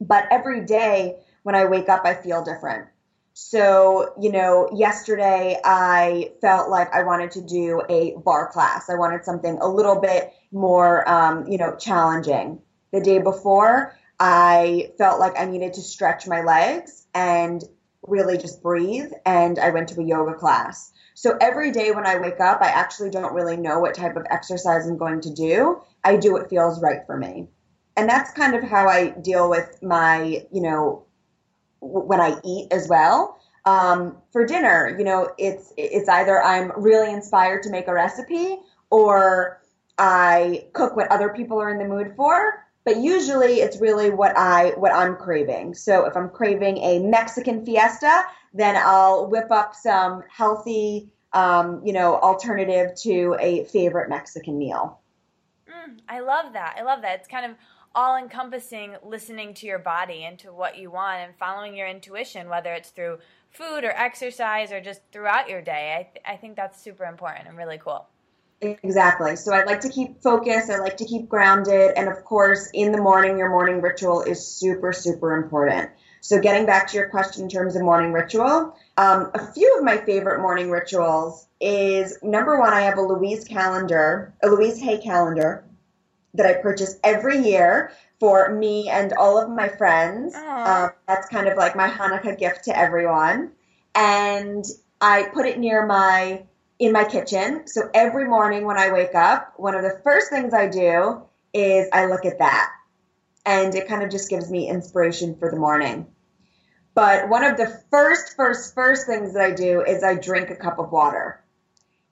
But 0.00 0.26
every 0.30 0.64
day 0.64 1.16
when 1.42 1.54
I 1.54 1.64
wake 1.64 1.88
up, 1.88 2.02
I 2.04 2.14
feel 2.14 2.44
different. 2.44 2.88
So, 3.34 4.12
you 4.20 4.30
know, 4.30 4.68
yesterday 4.74 5.58
I 5.64 6.32
felt 6.42 6.68
like 6.68 6.92
I 6.92 7.02
wanted 7.02 7.30
to 7.32 7.40
do 7.40 7.82
a 7.88 8.14
barre 8.24 8.48
class. 8.48 8.90
I 8.90 8.94
wanted 8.94 9.24
something 9.24 9.58
a 9.58 9.68
little 9.68 10.00
bit 10.00 10.32
more, 10.50 11.08
um, 11.08 11.46
you 11.46 11.56
know, 11.56 11.74
challenging. 11.76 12.60
The 12.92 13.00
day 13.00 13.18
before, 13.20 13.96
I 14.18 14.92
felt 14.98 15.20
like 15.20 15.38
I 15.38 15.46
needed 15.46 15.74
to 15.74 15.80
stretch 15.80 16.26
my 16.26 16.42
legs 16.42 17.06
and 17.14 17.62
really 18.06 18.38
just 18.38 18.62
breathe. 18.62 19.12
And 19.26 19.58
I 19.58 19.70
went 19.70 19.88
to 19.90 20.00
a 20.00 20.04
yoga 20.04 20.34
class. 20.34 20.92
So 21.14 21.36
every 21.40 21.70
day 21.70 21.90
when 21.90 22.06
I 22.06 22.18
wake 22.18 22.40
up, 22.40 22.60
I 22.62 22.68
actually 22.68 23.10
don't 23.10 23.34
really 23.34 23.56
know 23.56 23.78
what 23.78 23.94
type 23.94 24.16
of 24.16 24.26
exercise 24.30 24.86
I'm 24.86 24.96
going 24.96 25.20
to 25.22 25.32
do. 25.32 25.82
I 26.04 26.16
do 26.16 26.32
what 26.32 26.50
feels 26.50 26.80
right 26.82 27.04
for 27.06 27.16
me. 27.16 27.48
And 27.96 28.08
that's 28.08 28.32
kind 28.32 28.54
of 28.54 28.62
how 28.62 28.88
I 28.88 29.10
deal 29.10 29.50
with 29.50 29.82
my, 29.82 30.44
you 30.50 30.62
know, 30.62 31.04
when 31.80 32.20
I 32.20 32.40
eat 32.44 32.72
as 32.72 32.88
well. 32.88 33.38
Um, 33.64 34.16
for 34.32 34.44
dinner, 34.44 34.96
you 34.98 35.04
know, 35.04 35.30
it's 35.38 35.72
it's 35.76 36.08
either 36.08 36.42
I'm 36.42 36.72
really 36.76 37.12
inspired 37.12 37.62
to 37.64 37.70
make 37.70 37.86
a 37.86 37.92
recipe 37.92 38.58
or 38.90 39.62
I 39.98 40.66
cook 40.72 40.96
what 40.96 41.12
other 41.12 41.28
people 41.28 41.60
are 41.60 41.70
in 41.70 41.78
the 41.78 41.84
mood 41.84 42.14
for, 42.16 42.66
but 42.84 42.96
usually 42.96 43.60
it's 43.60 43.80
really 43.80 44.10
what 44.10 44.36
I 44.36 44.70
what 44.70 44.92
I'm 44.92 45.16
craving. 45.16 45.74
So 45.74 46.04
if 46.06 46.16
I'm 46.16 46.28
craving 46.28 46.78
a 46.78 46.98
Mexican 46.98 47.64
fiesta, 47.64 48.24
then 48.52 48.76
I'll 48.76 49.28
whip 49.28 49.50
up 49.50 49.74
some 49.74 50.22
healthy, 50.28 51.10
um, 51.32 51.80
you 51.84 51.92
know, 51.92 52.16
alternative 52.16 52.94
to 53.02 53.36
a 53.40 53.64
favorite 53.64 54.08
Mexican 54.08 54.58
meal. 54.58 55.00
Mm, 55.68 55.98
I 56.08 56.20
love 56.20 56.52
that. 56.52 56.76
I 56.78 56.82
love 56.82 57.02
that. 57.02 57.20
It's 57.20 57.28
kind 57.28 57.46
of 57.46 57.56
all 57.94 58.16
encompassing 58.16 58.96
listening 59.04 59.54
to 59.54 59.66
your 59.66 59.78
body 59.78 60.24
and 60.24 60.38
to 60.38 60.52
what 60.52 60.78
you 60.78 60.90
want 60.90 61.20
and 61.20 61.36
following 61.36 61.76
your 61.76 61.86
intuition, 61.86 62.48
whether 62.48 62.72
it's 62.72 62.90
through 62.90 63.18
food 63.50 63.84
or 63.84 63.90
exercise 63.90 64.72
or 64.72 64.80
just 64.80 65.02
throughout 65.12 65.48
your 65.48 65.60
day. 65.60 65.94
I, 65.98 66.02
th- 66.04 66.24
I 66.26 66.36
think 66.36 66.56
that's 66.56 66.80
super 66.80 67.04
important 67.04 67.48
and 67.48 67.56
really 67.56 67.78
cool. 67.78 68.08
Exactly. 68.62 69.36
So 69.36 69.52
I 69.52 69.64
like 69.64 69.80
to 69.80 69.88
keep 69.88 70.22
focused. 70.22 70.70
I 70.70 70.78
like 70.78 70.96
to 70.98 71.04
keep 71.04 71.28
grounded. 71.28 71.92
And 71.96 72.08
of 72.08 72.24
course, 72.24 72.70
in 72.72 72.92
the 72.92 72.98
morning, 72.98 73.38
your 73.38 73.50
morning 73.50 73.80
ritual 73.80 74.22
is 74.22 74.46
super, 74.46 74.92
super 74.92 75.34
important. 75.34 75.90
So 76.20 76.40
getting 76.40 76.66
back 76.66 76.86
to 76.88 76.96
your 76.96 77.08
question 77.08 77.42
in 77.42 77.48
terms 77.48 77.74
of 77.74 77.82
morning 77.82 78.12
ritual, 78.12 78.76
um, 78.96 79.30
a 79.34 79.52
few 79.52 79.76
of 79.76 79.84
my 79.84 79.96
favorite 79.96 80.40
morning 80.40 80.70
rituals 80.70 81.48
is 81.60 82.16
number 82.22 82.58
one, 82.60 82.72
I 82.72 82.82
have 82.82 82.98
a 82.98 83.02
Louise 83.02 83.44
calendar, 83.44 84.32
a 84.42 84.48
Louise 84.48 84.80
Hay 84.80 84.98
calendar 84.98 85.64
that 86.34 86.46
I 86.46 86.54
purchase 86.54 86.98
every 87.02 87.38
year 87.38 87.92
for 88.20 88.54
me 88.54 88.88
and 88.88 89.12
all 89.14 89.36
of 89.36 89.50
my 89.50 89.68
friends. 89.68 90.36
Um, 90.36 90.90
that's 91.08 91.28
kind 91.28 91.48
of 91.48 91.58
like 91.58 91.74
my 91.74 91.88
Hanukkah 91.88 92.38
gift 92.38 92.64
to 92.64 92.78
everyone. 92.78 93.50
And 93.96 94.64
I 95.00 95.24
put 95.34 95.46
it 95.46 95.58
near 95.58 95.84
my 95.84 96.44
in 96.82 96.90
my 96.90 97.04
kitchen. 97.04 97.62
So 97.68 97.88
every 97.94 98.26
morning 98.26 98.66
when 98.66 98.76
I 98.76 98.90
wake 98.90 99.14
up, 99.14 99.52
one 99.56 99.76
of 99.76 99.82
the 99.82 100.00
first 100.02 100.30
things 100.30 100.52
I 100.52 100.66
do 100.66 101.22
is 101.54 101.88
I 101.92 102.06
look 102.06 102.24
at 102.24 102.40
that. 102.40 102.72
And 103.46 103.72
it 103.72 103.86
kind 103.86 104.02
of 104.02 104.10
just 104.10 104.28
gives 104.28 104.50
me 104.50 104.68
inspiration 104.68 105.36
for 105.36 105.48
the 105.48 105.56
morning. 105.56 106.08
But 106.92 107.28
one 107.28 107.44
of 107.44 107.56
the 107.56 107.80
first, 107.92 108.34
first, 108.34 108.74
first 108.74 109.06
things 109.06 109.32
that 109.34 109.42
I 109.42 109.52
do 109.52 109.84
is 109.84 110.02
I 110.02 110.16
drink 110.16 110.50
a 110.50 110.56
cup 110.56 110.80
of 110.80 110.90
water. 110.90 111.44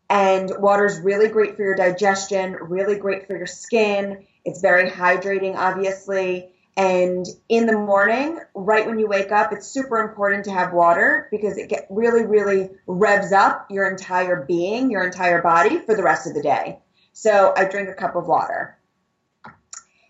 And 0.09 0.53
water 0.61 0.87
is 0.87 1.01
really 1.01 1.29
great 1.29 1.57
for 1.57 1.63
your 1.65 1.75
digestion, 1.75 2.57
really 2.61 2.97
great 2.97 3.27
for 3.27 3.37
your 3.37 3.49
skin. 3.49 4.25
It's 4.45 4.61
very 4.61 4.89
hydrating, 4.89 5.57
obviously. 5.57 6.53
And 6.77 7.27
in 7.49 7.67
the 7.67 7.77
morning, 7.77 8.39
right 8.55 8.87
when 8.87 8.99
you 8.99 9.09
wake 9.09 9.33
up, 9.33 9.53
it's 9.53 9.67
super 9.67 9.99
important 9.99 10.45
to 10.45 10.53
have 10.53 10.73
water 10.73 11.29
because 11.31 11.59
it 11.59 11.69
get 11.69 11.87
really, 11.91 12.25
really 12.25 12.71
revs 12.87 13.33
up 13.33 13.67
your 13.71 13.91
entire 13.91 14.45
being, 14.45 14.91
your 14.91 15.05
entire 15.05 15.43
body 15.43 15.79
for 15.79 15.95
the 15.95 16.03
rest 16.03 16.27
of 16.27 16.35
the 16.35 16.43
day. 16.43 16.79
So 17.13 17.53
I 17.57 17.65
drink 17.65 17.89
a 17.89 17.95
cup 17.95 18.17
of 18.17 18.27
water. 18.27 18.79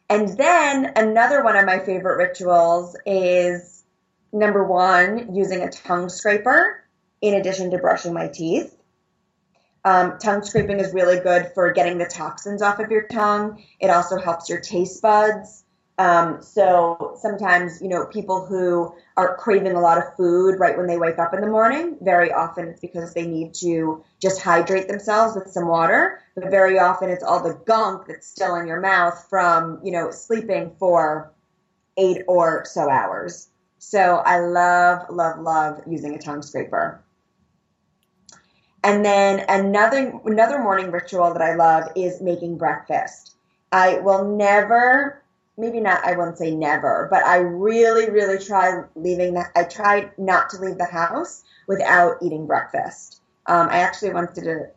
And 0.09 0.37
then 0.37 0.93
another 0.97 1.43
one 1.43 1.57
of 1.57 1.65
my 1.65 1.79
favorite 1.79 2.17
rituals 2.17 2.97
is 3.07 3.85
number 4.33 4.65
one, 4.65 5.35
using 5.35 5.63
a 5.63 5.71
tongue 5.71 6.09
scraper 6.09 6.85
in 7.21 7.35
addition 7.35 7.71
to 7.71 7.79
brushing 7.79 8.13
my 8.13 8.29
teeth. 8.29 8.77
Um, 9.85 10.19
tongue 10.19 10.43
scraping 10.43 10.79
is 10.79 10.93
really 10.93 11.21
good 11.21 11.53
for 11.55 11.73
getting 11.73 11.99
the 11.99 12.07
toxins 12.07 12.61
off 12.61 12.81
of 12.81 12.91
your 12.91 13.07
tongue. 13.09 13.65
It 13.79 13.89
also 13.89 14.19
helps 14.19 14.49
your 14.49 14.61
taste 14.61 15.01
buds. 15.01 15.65
Um, 16.01 16.41
so 16.41 17.19
sometimes, 17.21 17.83
you 17.83 17.89
know, 17.89 18.07
people 18.07 18.47
who 18.47 18.95
are 19.19 19.37
craving 19.37 19.73
a 19.73 19.81
lot 19.81 19.99
of 19.99 20.17
food 20.17 20.59
right 20.59 20.75
when 20.75 20.87
they 20.87 20.97
wake 20.97 21.19
up 21.19 21.35
in 21.35 21.43
the 21.43 21.47
morning, 21.47 21.99
very 22.01 22.33
often 22.33 22.69
it's 22.69 22.81
because 22.81 23.13
they 23.13 23.27
need 23.27 23.53
to 23.57 24.03
just 24.19 24.41
hydrate 24.41 24.89
themselves 24.89 25.35
with 25.35 25.49
some 25.49 25.69
water. 25.69 26.23
But 26.35 26.51
very 26.51 26.79
often 26.79 27.11
it's 27.11 27.23
all 27.23 27.43
the 27.43 27.61
gunk 27.67 28.07
that's 28.07 28.27
still 28.27 28.55
in 28.55 28.67
your 28.67 28.81
mouth 28.81 29.27
from, 29.29 29.79
you 29.85 29.93
know, 29.93 30.11
sleeping 30.11 30.73
for 30.79 31.33
eight 31.99 32.23
or 32.27 32.65
so 32.65 32.89
hours. 32.89 33.51
So 33.79 34.23
I 34.25 34.39
love, 34.39 35.05
love, 35.11 35.39
love 35.41 35.83
using 35.87 36.15
a 36.15 36.19
tongue 36.19 36.41
scraper. 36.41 37.05
And 38.83 39.05
then 39.05 39.45
another 39.51 40.19
another 40.25 40.63
morning 40.63 40.93
ritual 40.93 41.35
that 41.35 41.43
I 41.43 41.57
love 41.57 41.93
is 41.95 42.23
making 42.23 42.57
breakfast. 42.57 43.35
I 43.71 44.01
will 44.01 44.25
never 44.25 45.20
maybe 45.61 45.81
not 45.81 46.05
I 46.05 46.17
won't 46.17 46.39
say 46.39 46.55
never, 46.55 47.09
but 47.11 47.25
I 47.25 47.37
really, 47.37 48.11
really 48.11 48.43
try 48.43 48.83
leaving 48.97 49.35
the 49.35 49.45
I 49.55 49.65
tried 49.65 50.19
not 50.19 50.51
to 50.51 50.59
leave 50.59 50.79
the 50.79 50.87
house 50.87 51.45
without 51.67 52.17
eating 52.23 52.47
breakfast. 52.47 53.21
Um, 53.47 53.69
I 53.69 53.79
actually 53.79 54.13
once 54.13 54.35
did 54.35 54.47
a 54.47 54.71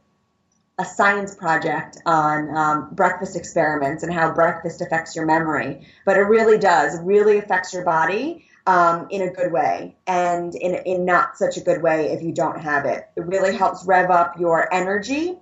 a 0.80 0.86
science 0.86 1.36
project 1.36 2.00
on 2.06 2.58
um, 2.58 2.90
breakfast 2.94 3.36
experiments 3.36 4.02
and 4.02 4.12
how 4.12 4.34
breakfast 4.34 4.82
affects 4.82 5.16
your 5.16 5.26
memory, 5.26 5.88
but 6.04 6.18
it 6.18 6.22
really 6.22 6.58
does. 6.58 7.00
Really 7.02 7.38
affects 7.38 7.74
your 7.74 7.86
body 7.86 8.46
um, 8.66 9.08
in 9.12 9.22
a 9.22 9.30
good 9.30 9.52
way 9.52 9.96
and 10.08 10.56
in, 10.56 10.76
in 10.86 11.06
not 11.06 11.38
such 11.38 11.58
a 11.58 11.62
good 11.62 11.82
way 11.82 12.12
if 12.12 12.24
you 12.24 12.32
don't 12.32 12.60
have 12.60 12.86
it. 12.86 13.08
It 13.16 13.26
really 13.26 13.56
helps 13.56 13.86
rev 13.86 14.10
up 14.10 14.40
your 14.40 14.74
energy 14.74 15.38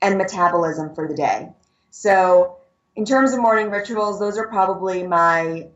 and 0.00 0.16
metabolism 0.16 0.94
for 0.94 1.06
the 1.06 1.14
day. 1.14 1.50
So 1.90 2.59
in 2.96 3.04
terms 3.04 3.32
of 3.32 3.40
morning 3.40 3.70
rituals, 3.70 4.18
those 4.18 4.38
are 4.38 4.48
probably 4.48 5.06
my 5.06 5.68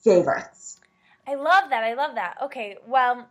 favorites. 0.00 0.80
I 1.26 1.34
love 1.34 1.70
that. 1.70 1.82
I 1.82 1.94
love 1.94 2.14
that. 2.14 2.36
Okay, 2.42 2.76
well, 2.86 3.28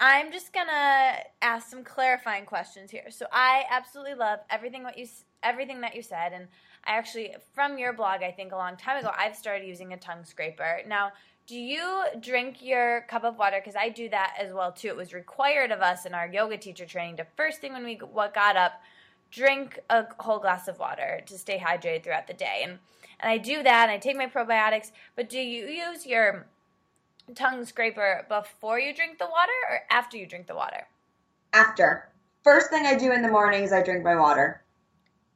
I'm 0.00 0.32
just 0.32 0.52
gonna 0.52 1.14
ask 1.40 1.68
some 1.68 1.84
clarifying 1.84 2.44
questions 2.44 2.90
here. 2.90 3.10
So 3.10 3.26
I 3.32 3.64
absolutely 3.70 4.14
love 4.14 4.40
everything 4.50 4.82
what 4.82 4.98
you 4.98 5.06
everything 5.44 5.80
that 5.82 5.94
you 5.94 6.02
said, 6.02 6.32
and 6.32 6.48
I 6.84 6.96
actually, 6.96 7.34
from 7.52 7.78
your 7.78 7.92
blog, 7.92 8.22
I 8.22 8.32
think 8.32 8.52
a 8.52 8.56
long 8.56 8.76
time 8.76 8.98
ago, 8.98 9.12
I've 9.16 9.36
started 9.36 9.66
using 9.66 9.92
a 9.92 9.96
tongue 9.96 10.24
scraper. 10.24 10.80
Now, 10.86 11.12
do 11.46 11.56
you 11.56 12.04
drink 12.20 12.62
your 12.62 13.02
cup 13.02 13.24
of 13.24 13.38
water? 13.38 13.58
Because 13.60 13.76
I 13.76 13.88
do 13.88 14.08
that 14.08 14.34
as 14.38 14.52
well 14.52 14.72
too. 14.72 14.88
It 14.88 14.96
was 14.96 15.12
required 15.12 15.70
of 15.70 15.80
us 15.80 16.06
in 16.06 16.14
our 16.14 16.26
yoga 16.26 16.56
teacher 16.56 16.86
training 16.86 17.16
to 17.18 17.26
first 17.36 17.60
thing 17.60 17.72
when 17.72 17.84
we 17.84 17.96
got 17.96 18.56
up, 18.56 18.80
drink 19.32 19.80
a 19.90 20.04
whole 20.20 20.38
glass 20.38 20.68
of 20.68 20.78
water 20.78 21.22
to 21.26 21.36
stay 21.36 21.58
hydrated 21.58 22.04
throughout 22.04 22.28
the 22.28 22.34
day. 22.34 22.60
And 22.64 22.78
and 23.22 23.30
I 23.30 23.38
do 23.38 23.62
that. 23.62 23.88
And 23.88 23.90
I 23.90 23.98
take 23.98 24.16
my 24.16 24.26
probiotics. 24.26 24.90
But 25.16 25.30
do 25.30 25.38
you 25.38 25.66
use 25.66 26.06
your 26.06 26.46
tongue 27.34 27.64
scraper 27.64 28.26
before 28.28 28.78
you 28.78 28.94
drink 28.94 29.18
the 29.18 29.26
water 29.26 29.52
or 29.70 29.80
after 29.90 30.16
you 30.16 30.26
drink 30.26 30.48
the 30.48 30.56
water? 30.56 30.86
After. 31.52 32.08
First 32.42 32.70
thing 32.70 32.84
I 32.84 32.96
do 32.96 33.12
in 33.12 33.22
the 33.22 33.30
morning 33.30 33.62
is 33.62 33.72
I 33.72 33.82
drink 33.82 34.02
my 34.02 34.16
water. 34.16 34.62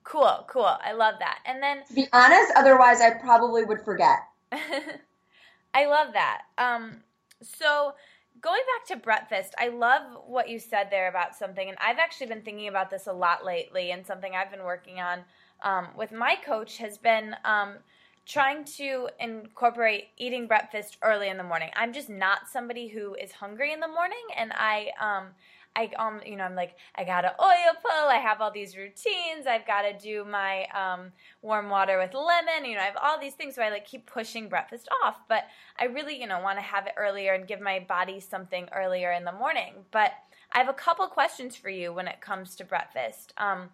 Cool, 0.02 0.44
cool. 0.48 0.76
I 0.84 0.92
love 0.92 1.14
that. 1.20 1.38
And 1.46 1.62
then 1.62 1.84
to 1.86 1.94
be 1.94 2.08
honest, 2.12 2.52
otherwise 2.56 3.00
I 3.00 3.10
probably 3.10 3.64
would 3.64 3.82
forget. 3.82 4.18
I 4.52 5.86
love 5.86 6.12
that. 6.14 6.42
Um, 6.58 6.96
so 7.42 7.94
going 8.40 8.62
back 8.74 8.86
to 8.88 9.02
breakfast, 9.02 9.54
I 9.58 9.68
love 9.68 10.02
what 10.26 10.48
you 10.48 10.58
said 10.58 10.88
there 10.90 11.08
about 11.08 11.34
something, 11.34 11.68
and 11.68 11.78
I've 11.80 11.98
actually 11.98 12.28
been 12.28 12.42
thinking 12.42 12.68
about 12.68 12.90
this 12.90 13.06
a 13.06 13.12
lot 13.12 13.44
lately, 13.44 13.90
and 13.90 14.06
something 14.06 14.34
I've 14.34 14.50
been 14.50 14.64
working 14.64 15.00
on 15.00 15.20
um, 15.62 15.88
with 15.96 16.12
my 16.12 16.36
coach 16.44 16.78
has 16.78 16.98
been 16.98 17.34
um, 17.44 17.76
trying 18.26 18.64
to 18.64 19.08
incorporate 19.20 20.08
eating 20.18 20.46
breakfast 20.46 20.98
early 21.02 21.28
in 21.28 21.36
the 21.36 21.44
morning. 21.44 21.70
I'm 21.76 21.92
just 21.92 22.10
not 22.10 22.48
somebody 22.52 22.88
who 22.88 23.14
is 23.14 23.32
hungry 23.32 23.72
in 23.72 23.80
the 23.80 23.88
morning, 23.88 24.18
and 24.36 24.52
I 24.54 24.90
um, 25.00 25.28
I 25.76 25.90
um 25.98 26.20
you 26.26 26.36
know 26.36 26.44
I'm 26.44 26.56
like 26.56 26.74
I 26.96 27.04
got 27.04 27.20
to 27.20 27.34
oil 27.40 27.74
pull. 27.80 28.08
I 28.08 28.16
have 28.16 28.40
all 28.40 28.50
these 28.50 28.76
routines. 28.76 29.46
I've 29.48 29.66
got 29.66 29.82
to 29.82 29.96
do 29.96 30.24
my 30.24 30.66
um, 30.74 31.12
warm 31.40 31.70
water 31.70 31.98
with 31.98 32.14
lemon. 32.14 32.68
You 32.68 32.74
know 32.74 32.82
I 32.82 32.86
have 32.86 32.98
all 33.00 33.20
these 33.20 33.34
things. 33.34 33.54
So 33.54 33.62
I 33.62 33.70
like 33.70 33.86
keep 33.86 34.06
pushing 34.06 34.48
breakfast 34.48 34.88
off. 35.04 35.16
But 35.28 35.44
I 35.78 35.84
really 35.84 36.20
you 36.20 36.26
know 36.26 36.40
want 36.40 36.58
to 36.58 36.62
have 36.62 36.86
it 36.86 36.94
earlier 36.96 37.32
and 37.34 37.46
give 37.46 37.60
my 37.60 37.78
body 37.78 38.18
something 38.18 38.68
earlier 38.74 39.12
in 39.12 39.24
the 39.24 39.32
morning. 39.32 39.74
But 39.92 40.12
I 40.52 40.58
have 40.58 40.68
a 40.68 40.74
couple 40.74 41.06
questions 41.06 41.54
for 41.54 41.70
you 41.70 41.92
when 41.92 42.08
it 42.08 42.20
comes 42.20 42.56
to 42.56 42.64
breakfast. 42.64 43.32
Um, 43.36 43.70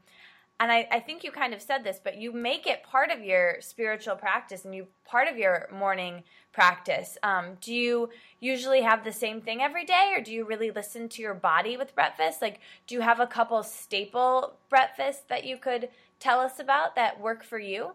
and 0.60 0.70
I, 0.70 0.86
I, 0.92 1.00
think 1.00 1.24
you 1.24 1.32
kind 1.32 1.54
of 1.54 1.60
said 1.60 1.82
this, 1.82 2.00
but 2.02 2.18
you 2.18 2.32
make 2.32 2.66
it 2.66 2.84
part 2.84 3.10
of 3.10 3.24
your 3.24 3.56
spiritual 3.60 4.14
practice 4.14 4.64
and 4.64 4.74
you 4.74 4.86
part 5.04 5.26
of 5.26 5.36
your 5.36 5.68
morning 5.72 6.22
practice. 6.52 7.18
Um, 7.22 7.56
do 7.60 7.74
you 7.74 8.10
usually 8.38 8.82
have 8.82 9.04
the 9.04 9.12
same 9.12 9.40
thing 9.40 9.60
every 9.60 9.84
day, 9.84 10.12
or 10.16 10.22
do 10.22 10.32
you 10.32 10.44
really 10.44 10.70
listen 10.70 11.08
to 11.10 11.22
your 11.22 11.34
body 11.34 11.76
with 11.76 11.94
breakfast? 11.94 12.40
Like, 12.40 12.60
do 12.86 12.94
you 12.94 13.00
have 13.00 13.18
a 13.18 13.26
couple 13.26 13.62
staple 13.62 14.54
breakfasts 14.68 15.22
that 15.28 15.44
you 15.44 15.56
could 15.56 15.88
tell 16.20 16.38
us 16.38 16.60
about 16.60 16.94
that 16.94 17.20
work 17.20 17.42
for 17.42 17.58
you? 17.58 17.92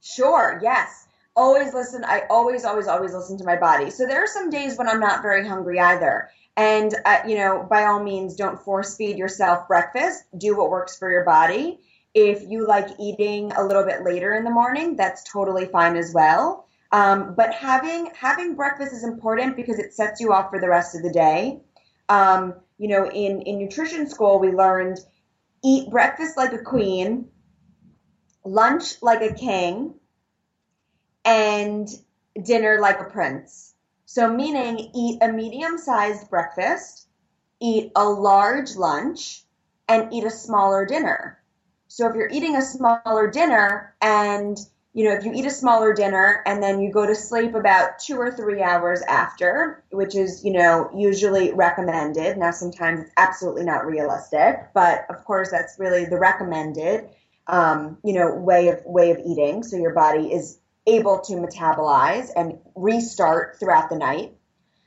Sure. 0.00 0.60
Yes. 0.62 1.08
Always 1.36 1.74
listen. 1.74 2.04
I 2.04 2.22
always, 2.30 2.64
always, 2.64 2.86
always 2.86 3.14
listen 3.14 3.38
to 3.38 3.44
my 3.44 3.56
body. 3.56 3.90
So 3.90 4.06
there 4.06 4.22
are 4.22 4.28
some 4.28 4.50
days 4.50 4.76
when 4.76 4.88
I'm 4.88 5.00
not 5.00 5.22
very 5.22 5.46
hungry 5.46 5.80
either. 5.80 6.30
And, 6.56 6.94
uh, 7.04 7.20
you 7.26 7.36
know, 7.36 7.66
by 7.68 7.84
all 7.84 8.02
means, 8.02 8.36
don't 8.36 8.60
force 8.60 8.96
feed 8.96 9.16
yourself 9.16 9.68
breakfast. 9.68 10.24
Do 10.36 10.56
what 10.56 10.70
works 10.70 10.98
for 10.98 11.10
your 11.10 11.24
body. 11.24 11.80
If 12.12 12.42
you 12.48 12.66
like 12.66 12.88
eating 12.98 13.52
a 13.52 13.64
little 13.64 13.84
bit 13.84 14.02
later 14.02 14.34
in 14.34 14.44
the 14.44 14.50
morning, 14.50 14.96
that's 14.96 15.22
totally 15.24 15.66
fine 15.66 15.96
as 15.96 16.12
well. 16.12 16.66
Um, 16.92 17.34
but 17.36 17.54
having 17.54 18.10
having 18.18 18.56
breakfast 18.56 18.92
is 18.92 19.04
important 19.04 19.54
because 19.54 19.78
it 19.78 19.94
sets 19.94 20.20
you 20.20 20.32
off 20.32 20.50
for 20.50 20.60
the 20.60 20.68
rest 20.68 20.96
of 20.96 21.02
the 21.02 21.12
day. 21.12 21.60
Um, 22.08 22.54
you 22.78 22.88
know, 22.88 23.08
in 23.08 23.42
in 23.42 23.58
nutrition 23.58 24.08
school, 24.08 24.40
we 24.40 24.50
learned 24.50 24.98
eat 25.62 25.88
breakfast 25.90 26.36
like 26.36 26.52
a 26.52 26.58
queen, 26.58 27.28
lunch 28.44 29.00
like 29.02 29.22
a 29.22 29.32
king, 29.32 29.94
and 31.24 31.88
dinner 32.42 32.80
like 32.80 33.00
a 33.00 33.04
prince. 33.04 33.74
So, 34.12 34.28
meaning 34.28 34.90
eat 34.92 35.18
a 35.22 35.30
medium 35.30 35.78
sized 35.78 36.30
breakfast, 36.30 37.06
eat 37.60 37.92
a 37.94 38.08
large 38.08 38.74
lunch, 38.74 39.44
and 39.86 40.12
eat 40.12 40.24
a 40.24 40.30
smaller 40.30 40.84
dinner. 40.84 41.38
So, 41.86 42.08
if 42.08 42.16
you're 42.16 42.28
eating 42.28 42.56
a 42.56 42.60
smaller 42.60 43.30
dinner 43.30 43.94
and 44.02 44.58
you 44.94 45.04
know, 45.04 45.12
if 45.12 45.24
you 45.24 45.32
eat 45.32 45.46
a 45.46 45.50
smaller 45.50 45.94
dinner 45.94 46.42
and 46.44 46.60
then 46.60 46.80
you 46.80 46.90
go 46.92 47.06
to 47.06 47.14
sleep 47.14 47.54
about 47.54 48.00
two 48.00 48.16
or 48.16 48.32
three 48.32 48.60
hours 48.60 49.00
after, 49.02 49.84
which 49.92 50.16
is, 50.16 50.44
you 50.44 50.54
know, 50.54 50.90
usually 50.92 51.52
recommended. 51.52 52.36
Now, 52.36 52.50
sometimes 52.50 53.02
it's 53.02 53.12
absolutely 53.16 53.62
not 53.62 53.86
realistic, 53.86 54.70
but 54.74 55.06
of 55.08 55.24
course, 55.24 55.52
that's 55.52 55.78
really 55.78 56.06
the 56.06 56.18
recommended, 56.18 57.08
um, 57.46 57.98
you 58.02 58.14
know, 58.14 58.34
way 58.34 58.70
of 58.70 58.84
way 58.84 59.12
of 59.12 59.18
eating. 59.24 59.62
So 59.62 59.76
your 59.76 59.94
body 59.94 60.32
is 60.32 60.59
able 60.86 61.20
to 61.20 61.34
metabolize 61.34 62.30
and 62.34 62.58
restart 62.74 63.58
throughout 63.58 63.90
the 63.90 63.96
night. 63.96 64.34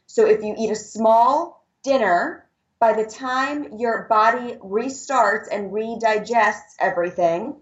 So 0.08 0.26
if 0.26 0.44
you 0.44 0.56
eat 0.58 0.72
a 0.72 0.76
small 0.76 1.66
dinner, 1.84 2.46
by 2.80 2.94
the 2.94 3.06
time 3.06 3.78
your 3.78 4.08
body 4.10 4.56
restarts 4.56 5.48
and 5.52 5.72
redigests 5.72 6.76
everything, 6.80 7.56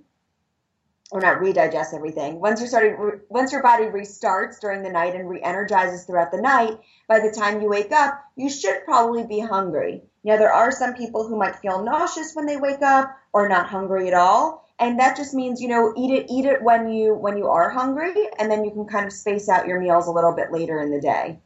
or 1.12 1.20
not 1.20 1.42
redigest 1.42 1.94
everything. 1.94 2.40
Once 2.40 2.62
you 2.62 2.68
started, 2.68 2.96
once 3.30 3.52
your 3.52 3.62
body 3.62 3.84
restarts 3.84 4.62
during 4.62 4.82
the 4.82 4.90
night 4.90 5.14
and 5.14 5.30
re-energizes 5.30 6.06
throughout 6.06 6.32
the 6.32 6.42
night, 6.42 6.80
by 7.08 7.20
the 7.20 7.32
time 7.32 7.62
you 7.62 7.68
wake 7.68 7.92
up, 7.92 8.24
you 8.38 8.50
should 8.50 8.86
probably 8.86 9.26
be 9.26 9.40
hungry. 9.40 10.04
Now 10.24 10.38
there 10.38 10.54
are 10.54 10.72
some 10.72 10.94
people 10.94 11.28
who 11.28 11.38
might 11.38 11.58
feel 11.58 11.84
nauseous 11.84 12.34
when 12.34 12.46
they 12.46 12.56
wake 12.56 12.82
up 12.82 13.14
or 13.34 13.50
not 13.50 13.68
hungry 13.68 14.08
at 14.08 14.14
all, 14.14 14.61
and 14.82 15.00
that 15.00 15.16
just 15.16 15.34
means 15.34 15.62
you 15.62 15.70
know 15.70 15.94
eat 15.96 16.12
it 16.12 16.26
eat 16.30 16.46
it 16.46 16.62
when 16.62 16.92
you 16.92 17.14
when 17.14 17.38
you 17.38 17.48
are 17.48 17.70
hungry 17.70 18.14
and 18.38 18.52
then 18.52 18.66
you 18.66 18.72
can 18.72 18.86
kind 18.86 19.06
of 19.06 19.14
space 19.14 19.48
out 19.48 19.68
your 19.68 19.80
meals 19.80 20.08
a 20.08 20.12
little 20.12 20.34
bit 20.34 20.52
later 20.52 20.82
in 20.82 20.92
the 20.92 21.00
day. 21.00 21.40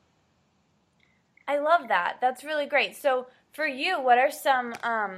I 1.47 1.59
love 1.59 1.89
that. 1.89 2.17
That's 2.21 2.43
really 2.43 2.65
great. 2.65 2.95
So 2.95 3.27
for 3.51 3.67
you 3.67 4.01
what 4.01 4.17
are 4.17 4.31
some 4.31 4.73
um, 4.81 5.17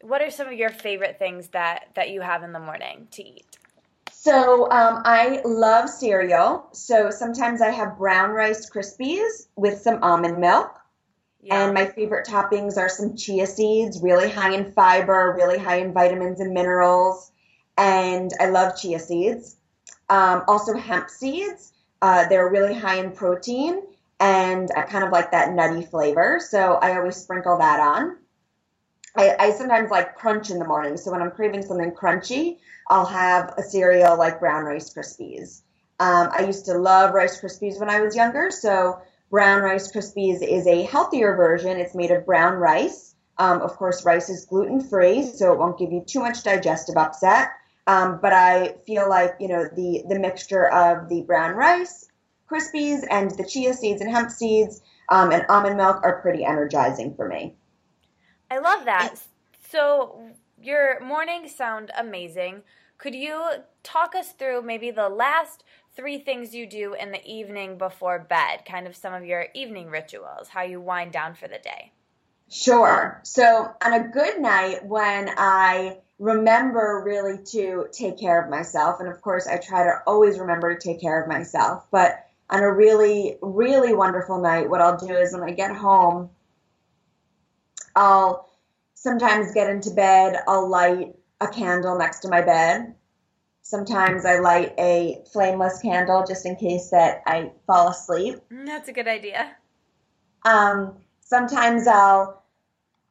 what 0.00 0.22
are 0.22 0.30
some 0.30 0.46
of 0.46 0.54
your 0.54 0.70
favorite 0.70 1.18
things 1.18 1.48
that 1.48 1.88
that 1.94 2.10
you 2.10 2.22
have 2.22 2.42
in 2.42 2.52
the 2.52 2.60
morning 2.60 3.08
to 3.10 3.22
eat? 3.22 3.58
So 4.12 4.70
um, 4.70 5.02
i 5.04 5.42
love 5.44 5.90
cereal. 5.90 6.68
So 6.72 7.10
sometimes 7.10 7.60
i 7.60 7.70
have 7.70 7.98
brown 7.98 8.30
rice 8.30 8.70
krispies 8.70 9.48
with 9.56 9.80
some 9.80 10.02
almond 10.02 10.38
milk. 10.38 10.70
Yeah. 11.42 11.64
And 11.64 11.74
my 11.74 11.86
favorite 11.86 12.26
toppings 12.26 12.76
are 12.76 12.88
some 12.88 13.14
chia 13.14 13.46
seeds, 13.46 14.02
really 14.02 14.28
high 14.28 14.52
in 14.52 14.72
fiber, 14.72 15.32
really 15.36 15.58
high 15.58 15.76
in 15.76 15.92
vitamins 15.92 16.40
and 16.40 16.52
minerals 16.52 17.30
and 17.76 18.30
I 18.40 18.46
love 18.46 18.76
chia 18.76 18.98
seeds. 18.98 19.56
Um, 20.08 20.42
also, 20.48 20.74
hemp 20.74 21.10
seeds. 21.10 21.72
Uh, 22.00 22.28
they're 22.28 22.48
really 22.48 22.74
high 22.74 22.96
in 22.96 23.12
protein 23.12 23.82
and 24.20 24.70
I 24.76 24.82
kind 24.82 25.04
of 25.04 25.12
like 25.12 25.30
that 25.32 25.52
nutty 25.52 25.84
flavor. 25.84 26.40
So 26.40 26.74
I 26.74 26.96
always 26.96 27.16
sprinkle 27.16 27.58
that 27.58 27.80
on. 27.80 28.16
I, 29.14 29.34
I, 29.38 29.50
sometimes 29.52 29.90
like 29.90 30.16
crunch 30.16 30.50
in 30.50 30.58
the 30.58 30.66
morning. 30.66 30.96
So 30.96 31.10
when 31.10 31.22
I'm 31.22 31.30
craving 31.30 31.62
something 31.62 31.92
crunchy, 31.92 32.58
I'll 32.88 33.06
have 33.06 33.54
a 33.56 33.62
cereal 33.62 34.16
like 34.18 34.40
Brown 34.40 34.64
Rice 34.64 34.92
Krispies. 34.92 35.62
Um, 35.98 36.28
I 36.32 36.42
used 36.42 36.66
to 36.66 36.74
love 36.74 37.14
Rice 37.14 37.40
Krispies 37.40 37.80
when 37.80 37.88
I 37.88 38.00
was 38.00 38.14
younger. 38.14 38.50
So 38.50 39.00
Brown 39.30 39.62
Rice 39.62 39.90
Krispies 39.90 40.46
is 40.46 40.66
a 40.66 40.82
healthier 40.82 41.34
version. 41.34 41.78
It's 41.78 41.94
made 41.94 42.10
of 42.10 42.26
brown 42.26 42.54
rice. 42.54 43.14
Um, 43.38 43.60
of 43.60 43.76
course, 43.76 44.04
rice 44.04 44.28
is 44.30 44.46
gluten 44.46 44.80
free, 44.80 45.22
so 45.22 45.52
it 45.52 45.58
won't 45.58 45.78
give 45.78 45.92
you 45.92 46.02
too 46.06 46.20
much 46.20 46.42
digestive 46.42 46.96
upset. 46.96 47.50
Um, 47.86 48.18
but 48.20 48.32
I 48.32 48.76
feel 48.86 49.08
like 49.08 49.36
you 49.38 49.48
know 49.48 49.64
the 49.74 50.04
the 50.08 50.18
mixture 50.18 50.68
of 50.68 51.08
the 51.08 51.22
brown 51.22 51.54
rice 51.54 52.08
Krispies 52.50 53.04
and 53.10 53.30
the 53.32 53.44
chia 53.44 53.74
seeds 53.74 54.00
and 54.00 54.10
hemp 54.10 54.30
seeds 54.30 54.80
um, 55.08 55.32
and 55.32 55.44
almond 55.48 55.76
milk 55.76 56.00
are 56.02 56.20
pretty 56.20 56.44
energizing 56.44 57.14
for 57.14 57.28
me. 57.28 57.54
I 58.50 58.58
love 58.58 58.84
that. 58.84 59.14
So 59.70 60.30
your 60.60 61.00
mornings 61.00 61.54
sound 61.54 61.90
amazing. 61.98 62.62
Could 62.98 63.14
you 63.14 63.44
talk 63.82 64.14
us 64.14 64.32
through 64.32 64.62
maybe 64.62 64.90
the 64.90 65.08
last 65.08 65.64
three 65.94 66.18
things 66.18 66.54
you 66.54 66.66
do 66.66 66.94
in 66.94 67.10
the 67.10 67.24
evening 67.26 67.78
before 67.78 68.18
bed, 68.18 68.64
kind 68.66 68.86
of 68.86 68.94
some 68.94 69.12
of 69.12 69.24
your 69.24 69.46
evening 69.54 69.88
rituals, 69.88 70.48
how 70.48 70.62
you 70.62 70.80
wind 70.80 71.12
down 71.12 71.34
for 71.34 71.48
the 71.48 71.58
day? 71.58 71.92
Sure. 72.48 73.20
So 73.24 73.72
on 73.84 73.92
a 73.92 74.08
good 74.08 74.40
night 74.40 74.86
when 74.86 75.30
I 75.36 75.98
remember 76.18 77.02
really 77.04 77.38
to 77.52 77.86
take 77.92 78.18
care 78.18 78.42
of 78.42 78.50
myself. 78.50 79.00
And 79.00 79.08
of 79.08 79.20
course, 79.20 79.46
I 79.46 79.58
try 79.58 79.84
to 79.84 80.02
always 80.06 80.38
remember 80.38 80.74
to 80.74 80.80
take 80.80 81.00
care 81.00 81.20
of 81.22 81.28
myself. 81.28 81.86
But 81.90 82.26
on 82.48 82.62
a 82.62 82.72
really, 82.72 83.36
really 83.42 83.94
wonderful 83.94 84.40
night, 84.40 84.70
what 84.70 84.80
I'll 84.80 84.96
do 84.96 85.12
is 85.12 85.32
when 85.32 85.42
I 85.42 85.52
get 85.52 85.74
home, 85.74 86.30
I'll 87.94 88.48
sometimes 88.94 89.52
get 89.52 89.70
into 89.70 89.90
bed, 89.90 90.36
I'll 90.46 90.68
light 90.68 91.14
a 91.40 91.48
candle 91.48 91.98
next 91.98 92.20
to 92.20 92.28
my 92.28 92.42
bed. 92.42 92.94
Sometimes 93.62 94.24
I 94.24 94.38
light 94.38 94.74
a 94.78 95.22
flameless 95.32 95.82
candle 95.82 96.24
just 96.26 96.46
in 96.46 96.56
case 96.56 96.90
that 96.90 97.22
I 97.26 97.50
fall 97.66 97.88
asleep. 97.88 98.36
Mm, 98.52 98.66
that's 98.66 98.88
a 98.88 98.92
good 98.92 99.08
idea. 99.08 99.56
Um, 100.44 100.98
sometimes 101.20 101.88
I'll 101.88 102.45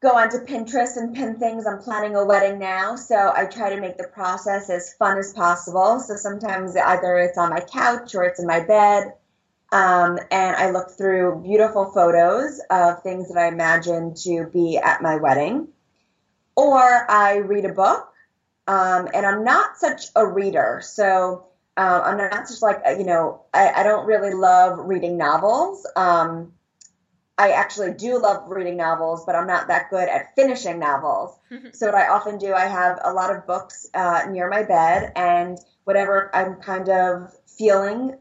go 0.06 0.16
onto 0.16 0.38
Pinterest 0.38 0.98
and 0.98 1.16
pin 1.16 1.40
things. 1.40 1.66
I'm 1.66 1.80
planning 1.80 2.16
a 2.16 2.24
wedding 2.24 2.60
now, 2.60 2.96
so 2.96 3.34
I 3.36 3.46
try 3.46 3.74
to 3.74 3.82
make 3.82 3.98
the 3.98 4.08
process 4.08 4.70
as 4.70 4.94
fun 4.94 5.18
as 5.18 5.34
possible. 5.34 6.00
So 6.00 6.16
sometimes 6.16 6.76
either 6.76 7.18
it's 7.18 7.40
on 7.40 7.50
my 7.50 7.62
couch 7.62 8.14
or 8.14 8.24
it's 8.24 8.40
in 8.40 8.46
my 8.46 8.60
bed. 8.60 9.14
Um, 9.72 10.20
and 10.30 10.56
I 10.56 10.70
look 10.70 10.92
through 10.92 11.42
beautiful 11.42 11.86
photos 11.92 12.62
of 12.70 13.02
things 13.02 13.30
that 13.30 13.40
I 13.40 13.48
imagine 13.48 14.14
to 14.26 14.46
be 14.54 14.78
at 14.78 15.02
my 15.02 15.16
wedding. 15.16 15.70
Or 16.56 16.80
I 16.80 17.38
read 17.38 17.66
a 17.66 17.74
book, 17.74 18.08
um, 18.68 19.10
and 19.12 19.26
I'm 19.26 19.44
not 19.44 19.78
such 19.78 20.04
a 20.16 20.26
reader. 20.26 20.82
So 20.84 21.48
um, 21.78 22.02
I'm 22.04 22.18
not 22.18 22.48
just 22.48 22.62
like, 22.62 22.84
you 23.00 23.06
know, 23.06 23.42
I, 23.56 23.72
I 23.78 23.84
don't 23.84 24.06
really 24.06 24.36
love 24.36 24.78
reading 24.78 25.18
novels. 25.18 25.86
Um, 25.96 26.54
I 27.38 27.52
actually 27.52 27.94
do 27.94 28.18
love 28.18 28.44
reading 28.48 28.78
novels, 28.78 29.26
but 29.26 29.36
I'm 29.36 29.48
not 29.48 29.68
that 29.68 29.90
good 29.90 30.08
at 30.08 30.36
finishing 30.36 30.80
novels. 30.80 31.38
so 31.74 31.88
what 31.88 31.96
I 31.96 32.08
often 32.08 32.38
do, 32.38 32.54
I 32.54 32.66
have 32.66 33.00
a 33.04 33.14
lot 33.14 33.36
of 33.36 33.46
books 33.46 33.88
uh, 33.94 34.24
near 34.30 34.50
my 34.50 34.64
bed, 34.64 35.12
and 35.16 35.58
whatever 35.84 36.34
I'm 36.34 36.56
kind 36.56 36.88
of 36.90 37.34
feeling 37.46 38.18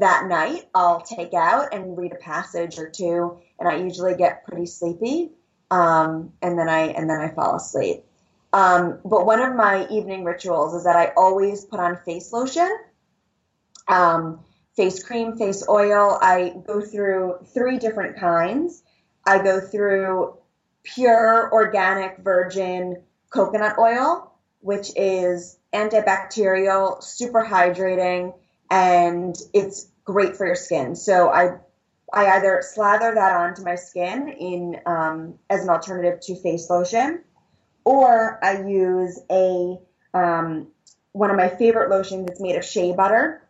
that 0.00 0.26
night, 0.26 0.68
I'll 0.74 1.00
take 1.00 1.32
out 1.32 1.72
and 1.72 1.96
read 1.96 2.12
a 2.12 2.16
passage 2.16 2.78
or 2.78 2.90
two, 2.90 3.38
and 3.58 3.68
I 3.68 3.76
usually 3.76 4.16
get 4.16 4.44
pretty 4.44 4.66
sleepy, 4.66 5.30
um, 5.70 6.32
and 6.42 6.58
then 6.58 6.68
I 6.68 6.88
and 6.88 7.08
then 7.08 7.20
I 7.20 7.28
fall 7.30 7.56
asleep. 7.56 8.04
Um, 8.52 8.98
but 9.04 9.26
one 9.26 9.40
of 9.40 9.54
my 9.54 9.86
evening 9.88 10.24
rituals 10.24 10.74
is 10.74 10.84
that 10.84 10.96
I 10.96 11.12
always 11.16 11.64
put 11.64 11.80
on 11.80 11.96
face 12.04 12.32
lotion. 12.32 12.70
Um, 13.86 14.40
face 14.78 15.02
cream, 15.02 15.36
face 15.36 15.64
oil. 15.68 16.16
I 16.22 16.54
go 16.64 16.80
through 16.80 17.40
three 17.52 17.78
different 17.78 18.16
kinds. 18.18 18.82
I 19.26 19.42
go 19.42 19.60
through 19.60 20.38
pure 20.84 21.52
organic 21.52 22.18
virgin 22.18 23.02
coconut 23.28 23.76
oil, 23.76 24.32
which 24.60 24.92
is 24.96 25.58
antibacterial, 25.74 27.02
super 27.02 27.44
hydrating, 27.44 28.34
and 28.70 29.36
it's 29.52 29.88
great 30.04 30.36
for 30.36 30.46
your 30.46 30.54
skin. 30.54 30.94
So 30.94 31.28
I 31.28 31.58
I 32.10 32.36
either 32.36 32.62
slather 32.62 33.12
that 33.14 33.36
onto 33.36 33.62
my 33.64 33.74
skin 33.74 34.28
in 34.28 34.80
um, 34.86 35.34
as 35.50 35.64
an 35.64 35.70
alternative 35.70 36.20
to 36.20 36.36
face 36.36 36.70
lotion, 36.70 37.24
or 37.84 38.38
I 38.44 38.62
use 38.62 39.18
a 39.28 39.76
um, 40.14 40.68
one 41.10 41.30
of 41.30 41.36
my 41.36 41.48
favorite 41.48 41.90
lotions 41.90 42.26
that's 42.26 42.40
made 42.40 42.54
of 42.54 42.64
shea 42.64 42.92
butter 42.92 43.42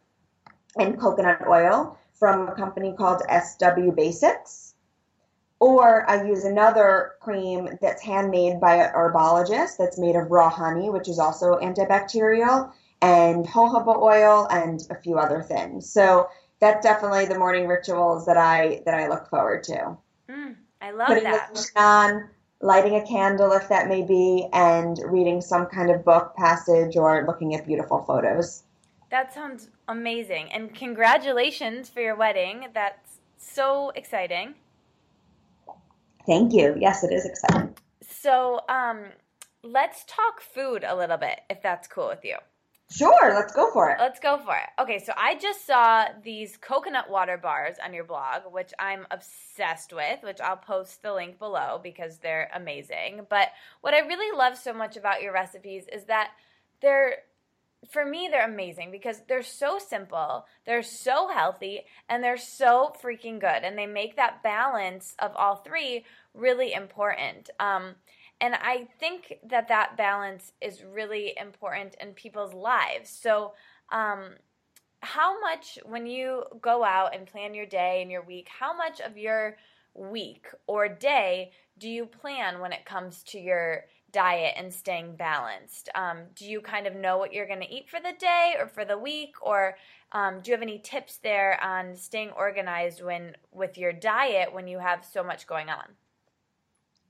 and 0.77 0.99
coconut 0.99 1.47
oil 1.47 1.99
from 2.15 2.49
a 2.49 2.55
company 2.55 2.95
called 2.97 3.23
SW 3.23 3.91
Basics. 3.95 4.75
Or 5.61 6.09
I 6.09 6.25
use 6.25 6.45
another 6.45 7.15
cream 7.21 7.79
that's 7.81 8.03
handmade 8.03 8.61
by 8.61 8.77
an 8.77 8.93
herbologist 8.95 9.77
that's 9.77 9.99
made 9.99 10.15
of 10.15 10.31
raw 10.31 10.51
honey, 10.51 10.89
which 10.89 11.09
is 11.09 11.19
also 11.19 11.59
antibacterial, 11.59 12.73
and 13.03 13.45
jojoba 13.45 13.97
oil 14.01 14.47
and 14.51 14.81
a 14.91 14.95
few 14.95 15.19
other 15.19 15.43
things. 15.43 15.91
So 15.91 16.29
that's 16.61 16.85
definitely 16.85 17.27
the 17.27 17.39
morning 17.39 17.67
rituals 17.67 18.27
that 18.27 18.37
I 18.37 18.83
that 18.85 18.95
I 18.95 19.09
look 19.09 19.29
forward 19.29 19.65
to. 19.65 19.97
Mm, 20.29 20.57
I 20.81 20.91
love 20.93 21.09
Putting 21.09 21.25
that. 21.25 21.55
the 21.55 21.81
on, 21.81 22.29
lighting 22.61 22.95
a 22.95 23.07
candle 23.07 23.53
if 23.53 23.69
that 23.69 23.89
may 23.89 24.03
be, 24.03 24.49
and 24.53 24.99
reading 25.07 25.41
some 25.41 25.67
kind 25.67 25.91
of 25.91 26.05
book 26.05 26.35
passage 26.37 26.97
or 26.97 27.25
looking 27.27 27.55
at 27.55 27.67
beautiful 27.67 28.03
photos. 28.05 28.65
That 29.11 29.33
sounds 29.33 29.71
amazing. 29.89 30.53
And 30.53 30.75
congratulations 30.75 31.89
for 31.89 32.01
your 32.01 32.17
wedding. 32.17 32.67
That's 32.75 33.21
so 33.37 33.91
exciting. 33.95 34.55
Thank 36.27 36.53
you. 36.53 36.77
Yes, 36.79 37.05
it 37.05 37.13
is 37.13 37.25
exciting. 37.25 37.75
So, 38.03 38.61
um, 38.69 39.05
let's 39.63 40.05
talk 40.05 40.41
food 40.41 40.85
a 40.87 40.95
little 40.95 41.17
bit, 41.17 41.41
if 41.49 41.63
that's 41.63 41.89
cool 41.89 42.09
with 42.09 42.25
you. 42.25 42.37
Sure, 42.91 43.35
let's 43.35 43.53
go 43.53 43.71
for 43.71 43.91
it. 43.91 43.99
Let's 44.01 44.19
go 44.19 44.39
for 44.39 44.57
it. 44.57 44.83
Okay, 44.83 44.99
so 44.99 45.13
I 45.17 45.35
just 45.35 45.67
saw 45.67 46.07
these 46.23 46.57
coconut 46.57 47.11
water 47.11 47.37
bars 47.37 47.77
on 47.85 47.93
your 47.93 48.05
blog, 48.05 48.51
which 48.51 48.73
I'm 48.79 49.07
obsessed 49.11 49.93
with, 49.93 50.23
which 50.23 50.41
I'll 50.41 50.57
post 50.57 51.03
the 51.03 51.13
link 51.13 51.39
below 51.39 51.81
because 51.83 52.19
they're 52.19 52.51
amazing. 52.55 53.27
But 53.29 53.49
what 53.83 53.93
I 53.93 53.99
really 53.99 54.37
love 54.37 54.57
so 54.57 54.73
much 54.73 54.97
about 54.97 55.21
your 55.21 55.35
recipes 55.35 55.85
is 55.93 56.05
that 56.05 56.31
they're 56.81 57.17
for 57.91 58.05
me 58.05 58.29
they're 58.31 58.49
amazing 58.49 58.91
because 58.91 59.23
they're 59.29 59.43
so 59.43 59.79
simple, 59.79 60.47
they're 60.67 60.83
so 60.83 61.29
healthy, 61.29 61.83
and 62.09 62.23
they're 62.23 62.37
so 62.37 62.93
freaking 63.03 63.41
good 63.41 63.63
and 63.63 63.79
they 63.79 63.87
make 63.87 64.17
that 64.17 64.43
balance 64.43 65.15
of 65.19 65.33
all 65.37 65.57
three 65.57 66.05
really 66.35 66.73
important. 66.73 67.51
Um 67.61 67.95
and 68.41 68.55
I 68.55 68.87
think 69.01 69.39
that 69.49 69.69
that 69.69 69.97
balance 69.97 70.53
is 70.61 70.85
really 70.85 71.35
important 71.41 71.97
in 72.01 72.13
people's 72.13 72.55
lives. 72.55 73.11
So, 73.11 73.55
um, 73.91 74.35
how 75.01 75.41
much, 75.41 75.79
when 75.85 76.07
you 76.07 76.45
go 76.61 76.85
out 76.85 77.15
and 77.15 77.27
plan 77.27 77.55
your 77.55 77.67
day 77.67 78.03
and 78.03 78.11
your 78.11 78.23
week, 78.23 78.49
how 78.49 78.77
much 78.77 79.01
of 79.01 79.17
your 79.17 79.57
week 79.95 80.47
or 80.67 80.89
day 80.89 81.53
do 81.79 81.89
you 81.89 82.07
plan 82.07 82.61
when 82.61 82.73
it 82.73 82.85
comes 82.85 83.23
to 83.25 83.39
your 83.39 83.85
diet 84.13 84.55
and 84.57 84.73
staying 84.73 85.17
balanced? 85.17 85.89
Um, 85.95 86.19
do 86.35 86.45
you 86.45 86.61
kind 86.61 86.87
of 86.87 86.95
know 86.95 87.19
what 87.19 87.33
you're 87.33 87.47
going 87.47 87.61
to 87.61 87.71
eat 87.71 87.89
for 87.89 88.01
the 88.01 88.15
day 88.19 88.55
or 88.59 88.67
for 88.67 88.85
the 88.85 88.99
week, 88.99 89.35
or 89.41 89.77
um, 90.13 90.41
do 90.41 90.51
you 90.51 90.55
have 90.55 90.63
any 90.63 90.79
tips 90.79 91.19
there 91.19 91.63
on 91.63 91.95
staying 91.95 92.31
organized 92.31 93.03
when 93.03 93.37
with 93.53 93.77
your 93.77 93.93
diet 93.93 94.53
when 94.53 94.67
you 94.67 94.79
have 94.79 95.05
so 95.05 95.23
much 95.23 95.47
going 95.47 95.69
on? 95.69 95.85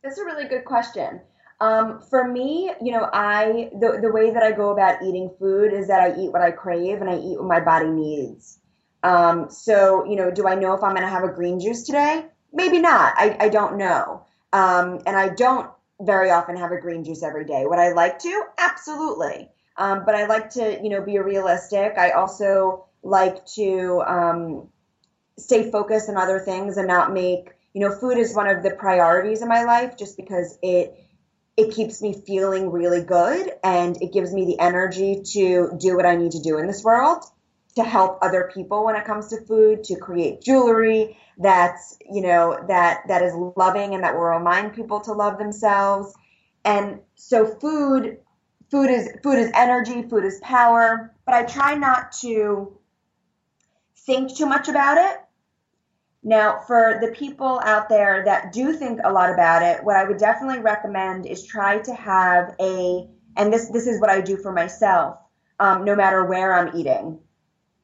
That's 0.03 0.19
a 0.19 0.25
really 0.25 0.49
good 0.49 0.65
question. 0.65 1.21
Um, 1.61 2.01
for 2.09 2.27
me, 2.27 2.73
you 2.81 2.93
know, 2.93 3.11
I 3.13 3.71
the 3.81 3.99
the 4.01 4.13
way 4.13 4.31
that 4.31 4.43
I 4.43 4.53
go 4.53 4.71
about 4.71 5.03
eating 5.03 5.31
food 5.39 5.73
is 5.73 5.89
that 5.89 6.01
I 6.01 6.17
eat 6.21 6.33
what 6.33 6.41
I 6.41 6.53
crave 6.53 7.01
and 7.01 7.11
I 7.11 7.19
eat 7.19 7.37
what 7.39 7.49
my 7.49 7.61
body 7.61 7.91
needs. 7.91 8.61
Um, 9.03 9.51
so, 9.51 10.05
you 10.05 10.17
know, 10.17 10.31
do 10.31 10.47
I 10.47 10.55
know 10.55 10.75
if 10.75 10.83
I'm 10.83 10.91
going 10.91 11.03
to 11.03 11.09
have 11.09 11.25
a 11.25 11.33
green 11.33 11.61
juice 11.61 11.85
today? 11.85 12.27
Maybe 12.53 12.79
not. 12.79 13.15
I, 13.17 13.37
I 13.41 13.49
don't 13.49 13.77
know. 13.77 14.25
Um, 14.53 15.01
and 15.07 15.17
I 15.17 15.29
don't 15.29 15.71
very 16.01 16.31
often 16.31 16.57
have 16.57 16.73
a 16.73 16.81
green 16.81 17.05
juice 17.05 17.23
every 17.23 17.45
day. 17.45 17.65
Would 17.67 17.79
I 17.79 17.93
like 17.93 18.19
to? 18.21 18.43
Absolutely. 18.59 19.51
Um, 19.77 20.05
but 20.05 20.15
I 20.15 20.27
like 20.27 20.51
to, 20.51 20.81
you 20.83 20.91
know, 20.91 21.03
be 21.03 21.19
realistic. 21.19 21.95
I 21.97 22.11
also 22.11 22.87
like 23.03 23.47
to 23.55 24.03
um, 24.07 24.69
stay 25.39 25.71
focused 25.71 26.09
on 26.09 26.17
other 26.17 26.41
things 26.41 26.77
and 26.77 26.89
not 26.89 27.13
make, 27.13 27.53
you 27.73 27.81
know, 27.81 27.95
food 27.95 28.19
is 28.19 28.35
one 28.35 28.49
of 28.49 28.63
the 28.63 28.71
priorities 28.71 29.43
in 29.43 29.49
my 29.49 29.65
life 29.65 29.97
just 29.97 30.17
because 30.17 30.59
it 30.63 31.05
it 31.57 31.75
keeps 31.75 32.01
me 32.01 32.15
feeling 32.25 32.71
really 32.71 33.03
good 33.03 33.51
and 33.65 34.01
it 34.01 34.13
gives 34.13 34.33
me 34.33 34.45
the 34.45 34.61
energy 34.61 35.23
to 35.25 35.77
do 35.77 35.97
what 35.97 36.07
I 36.07 36.15
need 36.15 36.31
to 36.33 36.41
do 36.41 36.59
in 36.59 36.69
this 36.69 36.85
world 36.85 37.25
to 37.75 37.83
help 37.83 38.19
other 38.23 38.51
people 38.55 38.85
when 38.85 38.95
it 38.95 39.05
comes 39.05 39.29
to 39.29 39.41
food, 39.41 39.83
to 39.85 39.97
create 39.97 40.41
jewelry 40.41 41.19
that's, 41.39 41.97
you 42.11 42.21
know, 42.21 42.65
that 42.69 43.03
that 43.09 43.23
is 43.23 43.35
loving 43.57 43.95
and 43.95 44.05
that 44.05 44.15
will 44.15 44.23
remind 44.23 44.75
people 44.75 45.01
to 45.01 45.13
love 45.13 45.39
themselves. 45.39 46.15
And 46.65 47.01
so 47.15 47.47
food 47.47 48.19
food 48.71 48.91
is 48.91 49.09
food 49.23 49.39
is 49.39 49.51
energy, 49.55 50.03
food 50.03 50.25
is 50.25 50.41
power, 50.43 51.15
but 51.25 51.35
I 51.35 51.45
try 51.45 51.75
not 51.75 52.13
to 52.21 52.77
think 54.07 54.37
too 54.37 54.47
much 54.47 54.69
about 54.69 54.99
it 54.99 55.21
now, 56.23 56.61
for 56.67 56.99
the 57.01 57.13
people 57.13 57.61
out 57.65 57.89
there 57.89 58.25
that 58.25 58.53
do 58.53 58.73
think 58.73 59.01
a 59.05 59.13
lot 59.13 59.33
about 59.33 59.63
it, 59.63 59.85
what 59.85 59.97
I 59.97 60.05
would 60.05 60.19
definitely 60.19 60.61
recommend 60.61 61.27
is 61.27 61.47
try 61.47 61.79
to 61.79 61.95
have 61.95 62.55
a, 62.61 63.09
and 63.37 63.53
this 63.53 63.71
this 63.71 63.87
is 63.87 64.01
what 64.01 64.11
I 64.11 64.21
do 64.21 64.37
for 64.37 64.53
myself, 64.53 65.19
um, 65.61 65.85
no 65.85 65.95
matter 65.95 66.25
where 66.25 66.53
I'm 66.55 66.77
eating. 66.77 67.21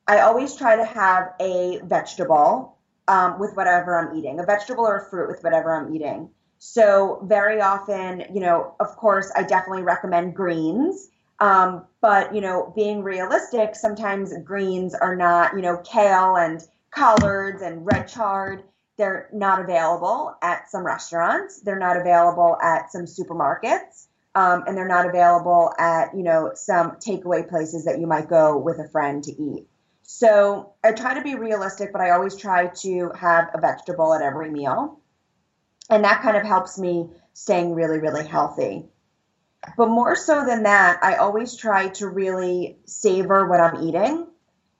I 0.06 0.20
always 0.20 0.56
try 0.56 0.76
to 0.76 0.84
have 0.84 1.32
a 1.40 1.80
vegetable 1.84 2.73
um, 3.08 3.38
with 3.38 3.54
whatever 3.56 3.98
I'm 3.98 4.16
eating, 4.16 4.40
a 4.40 4.44
vegetable 4.44 4.86
or 4.86 4.98
a 4.98 5.10
fruit 5.10 5.28
with 5.28 5.42
whatever 5.42 5.74
I'm 5.74 5.94
eating. 5.94 6.30
So 6.58 7.20
very 7.24 7.60
often, 7.60 8.24
you 8.32 8.40
know, 8.40 8.74
of 8.80 8.96
course, 8.96 9.30
I 9.36 9.42
definitely 9.42 9.82
recommend 9.82 10.34
greens. 10.34 11.10
Um, 11.40 11.84
but 12.00 12.34
you 12.34 12.40
know, 12.40 12.72
being 12.74 13.02
realistic, 13.02 13.74
sometimes 13.74 14.32
greens 14.44 14.94
are 14.94 15.16
not, 15.16 15.54
you 15.54 15.62
know, 15.62 15.78
kale 15.78 16.36
and 16.36 16.62
collards 16.90 17.60
and 17.60 17.84
red 17.84 18.08
chard. 18.08 18.62
They're 18.96 19.28
not 19.32 19.60
available 19.60 20.36
at 20.40 20.70
some 20.70 20.86
restaurants. 20.86 21.60
They're 21.60 21.78
not 21.78 21.96
available 21.96 22.56
at 22.62 22.92
some 22.92 23.02
supermarkets. 23.02 24.06
Um, 24.36 24.64
and 24.66 24.76
they're 24.76 24.88
not 24.88 25.06
available 25.06 25.72
at, 25.78 26.16
you 26.16 26.22
know, 26.22 26.52
some 26.54 26.92
takeaway 26.92 27.48
places 27.48 27.84
that 27.84 28.00
you 28.00 28.06
might 28.06 28.28
go 28.28 28.56
with 28.56 28.78
a 28.78 28.88
friend 28.88 29.22
to 29.24 29.32
eat. 29.32 29.66
So 30.04 30.74
I 30.84 30.92
try 30.92 31.14
to 31.14 31.22
be 31.22 31.34
realistic, 31.34 31.92
but 31.92 32.00
I 32.00 32.10
always 32.10 32.36
try 32.36 32.68
to 32.68 33.10
have 33.18 33.50
a 33.54 33.60
vegetable 33.60 34.14
at 34.14 34.22
every 34.22 34.50
meal. 34.50 35.00
And 35.90 36.04
that 36.04 36.22
kind 36.22 36.36
of 36.36 36.44
helps 36.44 36.78
me 36.78 37.10
staying 37.32 37.74
really, 37.74 37.98
really 37.98 38.26
healthy. 38.26 38.86
But 39.76 39.88
more 39.88 40.14
so 40.14 40.44
than 40.44 40.64
that, 40.64 41.00
I 41.02 41.16
always 41.16 41.56
try 41.56 41.88
to 41.88 42.08
really 42.08 42.78
savor 42.84 43.48
what 43.48 43.60
I'm 43.60 43.82
eating. 43.82 44.26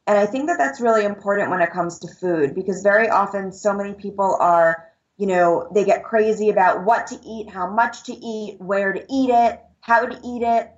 And 0.07 0.19
I 0.19 0.27
think 0.27 0.47
that 0.49 0.59
that's 0.59 0.81
really 0.81 1.05
important 1.05 1.51
when 1.51 1.63
it 1.63 1.73
comes 1.73 1.99
to 2.01 2.09
food 2.09 2.55
because 2.55 2.83
very 2.83 3.09
often 3.09 3.51
so 3.51 3.73
many 3.73 3.95
people 3.95 4.37
are 4.39 4.95
you 5.17 5.27
know, 5.27 5.69
they 5.73 5.85
get 5.85 6.05
crazy 6.05 6.51
about 6.51 6.85
what 6.85 7.07
to 7.09 7.21
eat, 7.25 7.49
how 7.49 7.71
much 7.71 8.05
to 8.05 8.13
eat, 8.13 8.61
where 8.61 8.93
to 8.93 9.05
eat 9.09 9.31
it, 9.31 9.61
how 9.81 10.05
to 10.05 10.21
eat 10.25 10.43
it. 10.43 10.71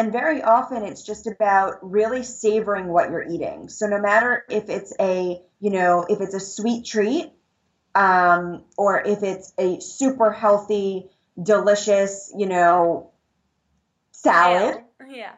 And 0.00 0.12
very 0.12 0.42
often 0.42 0.82
it's 0.82 1.02
just 1.02 1.26
about 1.26 1.78
really 1.82 2.22
savoring 2.22 2.86
what 2.86 3.10
you're 3.10 3.28
eating. 3.28 3.68
So 3.68 3.86
no 3.86 4.00
matter 4.00 4.46
if 4.48 4.70
it's 4.70 4.94
a, 4.98 5.42
you 5.60 5.70
know, 5.70 6.06
if 6.08 6.22
it's 6.22 6.32
a 6.32 6.40
sweet 6.40 6.86
treat, 6.86 7.30
um, 7.94 8.64
or 8.78 9.02
if 9.02 9.22
it's 9.22 9.52
a 9.58 9.78
super 9.78 10.32
healthy, 10.32 11.10
delicious, 11.42 12.32
you 12.34 12.46
know, 12.46 13.10
salad. 14.12 14.82
Yeah. 15.06 15.32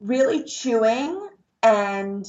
Really 0.00 0.44
chewing 0.44 1.28
and 1.62 2.26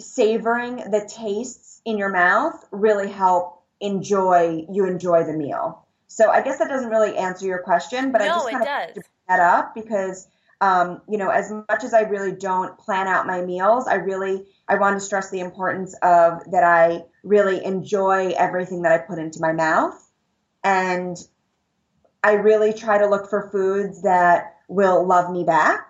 savoring 0.00 0.78
the 0.78 1.08
tastes 1.08 1.80
in 1.84 1.96
your 1.96 2.10
mouth 2.10 2.60
really 2.72 3.08
help 3.08 3.62
enjoy 3.78 4.66
you 4.68 4.86
enjoy 4.86 5.22
the 5.22 5.32
meal. 5.32 5.86
So 6.08 6.28
I 6.28 6.42
guess 6.42 6.58
that 6.58 6.68
doesn't 6.68 6.90
really 6.90 7.16
answer 7.16 7.46
your 7.46 7.62
question, 7.62 8.10
but 8.10 8.18
no, 8.18 8.24
I 8.24 8.28
just 8.28 8.50
kind 8.50 8.96
of 8.96 9.04
that 9.28 9.38
up 9.38 9.76
because 9.76 10.26
um, 10.62 11.02
you 11.08 11.18
know, 11.18 11.28
as 11.28 11.50
much 11.50 11.82
as 11.82 11.92
I 11.92 12.02
really 12.02 12.30
don't 12.30 12.78
plan 12.78 13.08
out 13.08 13.26
my 13.26 13.42
meals, 13.42 13.88
I 13.88 13.94
really 13.94 14.46
I 14.68 14.76
want 14.76 14.96
to 14.96 15.00
stress 15.04 15.28
the 15.28 15.40
importance 15.40 15.92
of 16.02 16.40
that 16.52 16.62
I 16.62 17.02
really 17.24 17.64
enjoy 17.64 18.28
everything 18.38 18.82
that 18.82 18.92
I 18.92 18.98
put 18.98 19.18
into 19.18 19.40
my 19.40 19.52
mouth. 19.52 20.00
And 20.62 21.16
I 22.22 22.34
really 22.34 22.72
try 22.72 22.96
to 22.96 23.08
look 23.08 23.28
for 23.28 23.50
foods 23.50 24.02
that 24.02 24.54
will 24.68 25.04
love 25.04 25.32
me 25.32 25.42
back. 25.42 25.88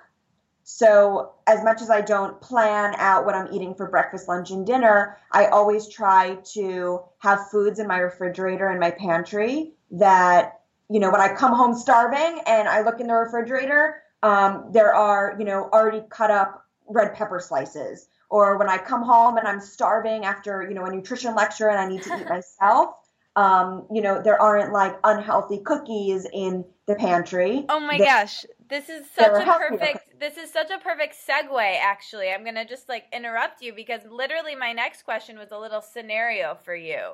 So, 0.65 1.35
as 1.47 1.63
much 1.63 1.83
as 1.83 1.91
I 1.91 2.01
don't 2.01 2.41
plan 2.41 2.95
out 2.97 3.27
what 3.27 3.35
I'm 3.35 3.53
eating 3.53 3.75
for 3.75 3.91
breakfast, 3.91 4.27
lunch, 4.27 4.53
and 4.53 4.67
dinner, 4.67 5.19
I 5.33 5.47
always 5.47 5.87
try 5.87 6.39
to 6.55 7.01
have 7.19 7.51
foods 7.51 7.79
in 7.79 7.87
my 7.87 7.99
refrigerator 7.99 8.69
and 8.69 8.81
my 8.81 8.93
pantry 8.93 9.75
that, 9.91 10.61
you 10.89 10.99
know, 10.99 11.11
when 11.11 11.21
I 11.21 11.35
come 11.35 11.53
home 11.53 11.75
starving 11.75 12.41
and 12.47 12.69
I 12.69 12.81
look 12.81 13.01
in 13.01 13.09
the 13.09 13.15
refrigerator, 13.15 14.02
um, 14.23 14.69
there 14.73 14.95
are, 14.95 15.37
you 15.39 15.45
know, 15.45 15.69
already 15.73 16.03
cut 16.11 16.31
up 16.31 16.65
red 16.89 17.15
pepper 17.15 17.41
slices. 17.41 18.09
Or 18.31 18.57
when 18.57 18.69
I 18.69 18.79
come 18.79 19.03
home 19.03 19.37
and 19.37 19.47
I'm 19.47 19.61
starving 19.61 20.25
after, 20.25 20.67
you 20.67 20.75
know, 20.75 20.85
a 20.85 20.91
nutrition 20.91 21.35
lecture 21.35 21.69
and 21.69 21.79
I 21.79 21.87
need 21.87 22.03
to 22.03 22.19
eat 22.19 22.29
myself, 22.29 22.95
um, 23.37 23.87
you 23.91 24.03
know, 24.03 24.23
there 24.23 24.41
aren't 24.41 24.73
like 24.73 24.99
unhealthy 25.05 25.59
cookies 25.59 26.27
in 26.33 26.65
the 26.87 26.95
pantry. 26.95 27.65
Oh 27.69 27.81
my 27.81 27.99
gosh. 27.99 28.45
This 28.69 28.89
is 28.89 29.05
such 29.15 29.43
a 29.43 29.45
perfect 29.45 30.19
this 30.19 30.37
is 30.37 30.53
such 30.53 30.71
a 30.71 30.79
perfect 30.79 31.17
segue 31.29 31.79
actually. 31.83 32.31
I'm 32.31 32.43
going 32.45 32.55
to 32.55 32.65
just 32.65 32.89
like 32.89 33.05
interrupt 33.13 33.61
you 33.61 33.75
because 33.75 34.03
literally 34.09 34.55
my 34.55 34.73
next 34.73 35.03
question 35.03 35.39
was 35.39 35.51
a 35.51 35.59
little 35.59 35.83
scenario 35.83 36.57
for 36.65 36.75
you. 36.75 37.13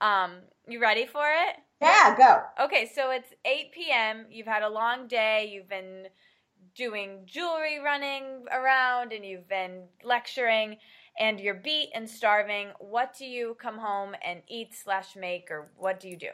Um, 0.00 0.36
you 0.68 0.80
ready 0.80 1.04
for 1.04 1.24
it? 1.26 1.56
Yeah, 1.80 2.16
go. 2.16 2.64
Okay, 2.64 2.90
so 2.94 3.10
it's 3.10 3.28
8 3.44 3.72
p.m. 3.72 4.26
You've 4.30 4.46
had 4.46 4.62
a 4.62 4.68
long 4.68 5.08
day. 5.08 5.50
You've 5.52 5.68
been 5.68 6.06
doing 6.74 7.20
jewelry 7.26 7.78
running 7.78 8.44
around 8.52 9.12
and 9.12 9.24
you've 9.24 9.48
been 9.48 9.82
lecturing 10.02 10.76
and 11.18 11.38
you're 11.38 11.54
beat 11.54 11.90
and 11.94 12.08
starving, 12.08 12.68
what 12.78 13.16
do 13.16 13.24
you 13.24 13.56
come 13.60 13.78
home 13.78 14.14
and 14.24 14.42
eat 14.48 14.74
slash 14.74 15.16
make 15.16 15.50
or 15.50 15.70
what 15.76 16.00
do 16.00 16.08
you 16.08 16.16
do? 16.16 16.30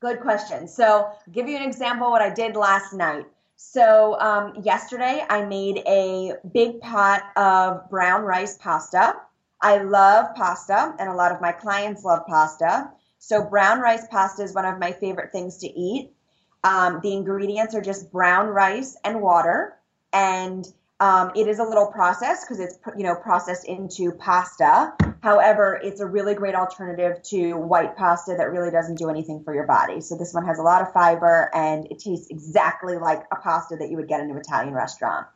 Good 0.00 0.20
question. 0.20 0.68
So 0.68 1.10
give 1.32 1.48
you 1.48 1.56
an 1.56 1.62
example 1.62 2.10
what 2.10 2.22
I 2.22 2.30
did 2.30 2.56
last 2.56 2.92
night. 2.92 3.26
So 3.56 4.18
um, 4.20 4.54
yesterday 4.62 5.24
I 5.28 5.44
made 5.44 5.82
a 5.86 6.34
big 6.52 6.80
pot 6.80 7.22
of 7.36 7.88
brown 7.88 8.22
rice 8.22 8.58
pasta. 8.58 9.14
I 9.60 9.78
love 9.78 10.34
pasta 10.34 10.94
and 10.98 11.08
a 11.08 11.14
lot 11.14 11.32
of 11.32 11.40
my 11.40 11.52
clients 11.52 12.04
love 12.04 12.26
pasta. 12.26 12.90
So 13.18 13.44
brown 13.44 13.80
rice 13.80 14.06
pasta 14.10 14.42
is 14.42 14.54
one 14.54 14.66
of 14.66 14.78
my 14.78 14.92
favorite 14.92 15.32
things 15.32 15.58
to 15.58 15.66
eat. 15.68 16.12
Um, 16.64 17.00
the 17.02 17.12
ingredients 17.12 17.74
are 17.74 17.82
just 17.82 18.10
brown 18.10 18.48
rice 18.48 18.96
and 19.04 19.20
water, 19.20 19.76
and 20.12 20.66
um, 21.00 21.30
it 21.36 21.46
is 21.46 21.58
a 21.58 21.64
little 21.64 21.86
processed 21.86 22.48
because 22.48 22.60
it's 22.60 22.78
you 22.96 23.04
know 23.04 23.14
processed 23.14 23.66
into 23.66 24.12
pasta. 24.12 24.94
However, 25.22 25.80
it's 25.82 26.00
a 26.00 26.06
really 26.06 26.34
great 26.34 26.54
alternative 26.54 27.22
to 27.24 27.54
white 27.54 27.96
pasta 27.96 28.34
that 28.36 28.50
really 28.50 28.70
doesn't 28.70 28.96
do 28.96 29.08
anything 29.08 29.42
for 29.42 29.54
your 29.54 29.66
body. 29.66 30.00
So 30.00 30.16
this 30.16 30.34
one 30.34 30.44
has 30.46 30.58
a 30.58 30.62
lot 30.62 30.82
of 30.82 30.92
fiber 30.92 31.50
and 31.54 31.86
it 31.90 31.98
tastes 31.98 32.28
exactly 32.28 32.98
like 32.98 33.22
a 33.32 33.36
pasta 33.36 33.76
that 33.76 33.90
you 33.90 33.96
would 33.96 34.06
get 34.06 34.20
in 34.20 34.30
an 34.30 34.36
Italian 34.36 34.74
restaurant. 34.74 35.26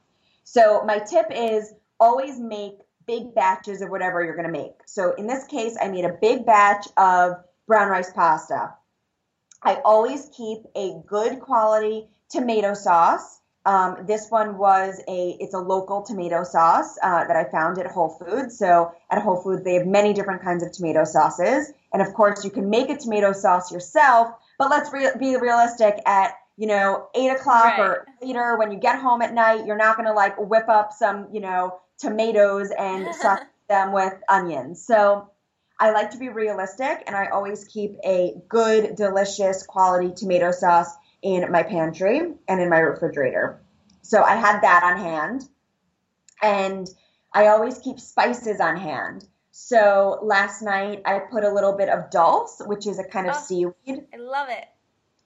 So 0.45 0.85
my 0.85 0.99
tip 0.99 1.27
is 1.31 1.73
always 1.99 2.39
make 2.39 2.75
big 3.07 3.35
batches 3.35 3.81
of 3.81 3.89
whatever 3.89 4.23
you're 4.23 4.37
going 4.37 4.47
to 4.47 4.53
make. 4.53 4.75
So 4.85 5.15
in 5.15 5.27
this 5.27 5.45
case, 5.47 5.77
I 5.81 5.89
made 5.89 6.05
a 6.05 6.13
big 6.21 6.45
batch 6.45 6.87
of 6.99 7.37
brown 7.67 7.89
rice 7.89 8.13
pasta. 8.13 8.75
I 9.63 9.77
always 9.85 10.31
keep 10.37 10.61
a 10.77 11.01
good 11.07 11.41
quality 11.41 12.09
tomato 12.31 12.75
sauce. 12.75 13.41
Um, 13.67 14.07
this 14.07 14.31
one 14.31 14.57
was 14.57 15.03
a 15.09 15.37
it's 15.41 15.53
a 15.53 15.59
local 15.59 16.03
tomato 16.03 16.43
sauce 16.45 16.97
uh, 17.03 17.25
that 17.27 17.37
I 17.37 17.45
found 17.51 17.79
at 17.79 17.87
Whole 17.87 18.09
Foods. 18.09 18.57
So 18.57 18.93
at 19.11 19.21
Whole 19.21 19.43
Foods 19.43 19.65
they 19.65 19.75
have 19.75 19.87
many 19.87 20.15
different 20.15 20.43
kinds 20.43 20.63
of 20.63 20.73
tomato 20.73 21.05
sauces, 21.05 21.73
and 21.93 22.01
of 22.01 22.15
course 22.15 22.45
you 22.45 22.51
can 22.51 22.71
make 22.71 22.89
a 22.89 22.97
tomato 22.97 23.33
sauce 23.33 23.73
yourself. 23.73 24.29
But 24.59 24.71
let's 24.71 24.93
re- 24.93 25.11
be 25.19 25.37
realistic. 25.37 25.99
At 26.07 26.35
you 26.57 26.67
know 26.67 27.09
eight 27.15 27.31
o'clock 27.31 27.77
right. 27.77 27.81
or 27.81 28.07
later 28.23 28.57
when 28.57 28.73
you 28.73 28.79
get 28.79 28.99
home 29.01 29.23
at 29.23 29.35
night, 29.35 29.67
you're 29.67 29.77
not 29.77 29.97
going 29.97 30.09
to 30.09 30.15
like 30.15 30.37
whip 30.39 30.69
up 30.69 30.93
some 30.93 31.29
you 31.33 31.41
know 31.41 31.79
tomatoes 31.99 32.71
and 32.71 33.15
sauce 33.21 33.41
them 33.69 33.93
with 33.93 34.15
onions. 34.29 34.83
So 34.85 35.31
I 35.81 35.93
like 35.93 36.11
to 36.11 36.19
be 36.19 36.29
realistic 36.29 37.05
and 37.07 37.15
I 37.15 37.27
always 37.27 37.65
keep 37.65 37.97
a 38.05 38.35
good, 38.49 38.97
delicious 38.97 39.65
quality 39.65 40.13
tomato 40.15 40.51
sauce 40.51 40.93
in 41.23 41.51
my 41.53 41.63
pantry 41.63 42.21
and 42.49 42.61
in 42.61 42.69
my 42.69 42.79
refrigerator. 42.79 43.61
So 44.03 44.23
I 44.23 44.35
had 44.35 44.61
that 44.63 44.83
on 44.83 44.99
hand. 44.99 45.49
And 46.41 46.89
I 47.33 47.49
always 47.49 47.79
keep 47.79 48.01
spices 48.01 48.61
on 48.61 48.77
hand. 48.77 49.27
So 49.51 50.21
last 50.23 50.63
night 50.63 51.03
I 51.05 51.19
put 51.19 51.45
a 51.45 51.53
little 51.53 51.73
bit 51.73 51.89
of 51.89 52.11
dulse, 52.11 52.63
which 52.65 52.87
is 52.87 52.99
a 52.99 53.05
kind 53.05 53.29
of 53.29 53.37
oh, 53.37 53.41
seaweed. 53.41 54.07
I 54.15 54.17
love 54.17 54.49
it. 54.49 54.65